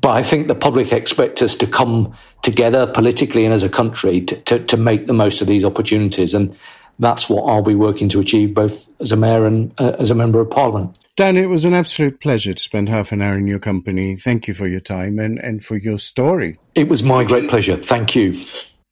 But 0.05 0.11
I 0.11 0.21
think 0.21 0.47
the 0.47 0.53
public 0.53 0.93
expect 0.93 1.41
us 1.41 1.55
to 1.55 1.65
come 1.65 2.15
together 2.43 2.85
politically 2.85 3.43
and 3.43 3.51
as 3.51 3.63
a 3.63 3.69
country 3.69 4.21
to, 4.21 4.35
to, 4.41 4.59
to, 4.59 4.77
make 4.77 5.07
the 5.07 5.13
most 5.13 5.41
of 5.41 5.47
these 5.47 5.65
opportunities. 5.65 6.35
And 6.35 6.55
that's 6.99 7.27
what 7.27 7.49
I'll 7.49 7.63
be 7.63 7.73
working 7.73 8.07
to 8.09 8.19
achieve 8.19 8.53
both 8.53 8.87
as 8.99 9.11
a 9.11 9.15
mayor 9.15 9.47
and 9.47 9.73
uh, 9.81 9.95
as 9.97 10.11
a 10.11 10.13
member 10.13 10.39
of 10.39 10.51
parliament. 10.51 10.95
Dan, 11.17 11.37
it 11.37 11.47
was 11.47 11.65
an 11.65 11.73
absolute 11.73 12.21
pleasure 12.21 12.53
to 12.53 12.61
spend 12.61 12.87
half 12.87 13.11
an 13.11 13.23
hour 13.23 13.35
in 13.35 13.47
your 13.47 13.57
company. 13.57 14.15
Thank 14.15 14.47
you 14.47 14.53
for 14.53 14.67
your 14.67 14.79
time 14.79 15.17
and, 15.17 15.39
and 15.39 15.65
for 15.65 15.75
your 15.75 15.97
story. 15.97 16.59
It 16.75 16.87
was 16.87 17.01
my 17.01 17.23
great 17.23 17.49
pleasure. 17.49 17.75
Thank 17.75 18.15
you. 18.15 18.39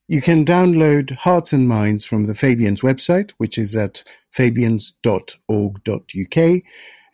You 0.08 0.20
can 0.20 0.44
download 0.44 1.12
Hearts 1.12 1.52
and 1.52 1.68
Minds 1.68 2.04
from 2.04 2.26
the 2.26 2.34
Fabians 2.34 2.80
website, 2.80 3.30
which 3.38 3.56
is 3.56 3.76
at 3.76 4.02
fabians.org.uk, 4.32 6.62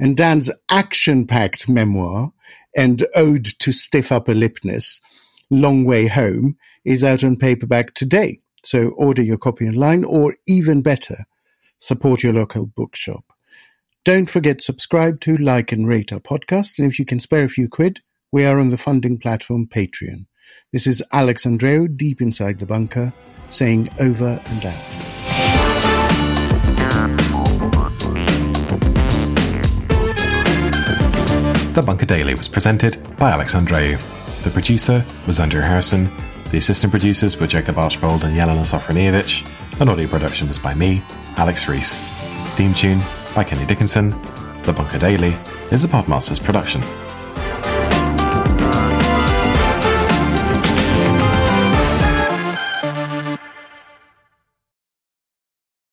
and 0.01 0.17
Dan's 0.17 0.51
action 0.71 1.27
packed 1.27 1.69
memoir 1.69 2.33
and 2.77 3.07
ode 3.15 3.45
to 3.45 3.73
stiff 3.73 4.13
upper 4.13 4.35
lipness, 4.35 5.01
Long 5.51 5.85
Way 5.85 6.07
Home, 6.07 6.57
is 6.85 7.05
out 7.05 7.25
on 7.25 7.37
paperback 7.37 7.95
today. 7.95 8.41
So 8.63 8.89
order 8.91 9.23
your 9.23 9.39
copy 9.39 9.69
online, 9.69 10.05
or 10.05 10.35
even 10.47 10.83
better, 10.83 11.27
support 11.79 12.23
your 12.23 12.33
local 12.33 12.67
bookshop. 12.67 13.25
Don't 14.05 14.31
forget 14.31 14.63
subscribe 14.63 15.21
to, 15.21 15.37
like, 15.37 15.73
and 15.73 15.87
rate 15.87 16.13
our 16.13 16.21
podcast. 16.21 16.79
And 16.79 16.91
if 16.91 16.99
you 16.99 17.05
can 17.05 17.21
spare 17.21 17.45
a 17.45 17.49
few 17.49 17.69
quid, 17.69 18.01
we 18.33 18.45
are 18.45 18.59
on 18.59 18.71
the 18.71 18.79
funding 18.79 19.19
platform 19.19 19.67
Patreon. 19.67 20.27
This 20.73 20.87
is 20.87 21.03
Alex 21.13 21.45
Andreou, 21.45 21.97
deep 21.97 22.21
inside 22.21 22.59
the 22.59 22.67
bunker, 22.67 23.13
saying 23.49 23.91
over 23.99 24.41
and 24.45 24.65
out. 24.65 25.10
The 31.73 31.83
Bunker 31.83 32.05
Daily 32.05 32.35
was 32.35 32.49
presented 32.49 32.99
by 33.17 33.31
Alex 33.31 33.55
Andreou. 33.55 33.97
The 34.43 34.51
producer 34.51 35.05
was 35.29 35.39
Andrew 35.39 35.61
Harrison. 35.61 36.11
The 36.51 36.59
assistant 36.59 36.91
producers 36.91 37.39
were 37.39 37.47
Jacob 37.47 37.79
Archbold 37.79 38.25
and 38.25 38.37
Jelena 38.37 38.67
Sofronijevic. 38.67 39.81
And 39.81 39.89
audio 39.89 40.09
production 40.09 40.49
was 40.49 40.59
by 40.59 40.75
me, 40.75 41.01
Alex 41.37 41.69
Rees. 41.69 42.03
Theme 42.57 42.75
tune 42.75 43.01
by 43.37 43.45
Kenny 43.45 43.65
Dickinson. 43.67 44.11
The 44.65 44.73
Bunker 44.73 44.99
Daily 44.99 45.37
is 45.71 45.85
a 45.85 45.89
Podmasters 45.89 46.43
production. 46.43 46.83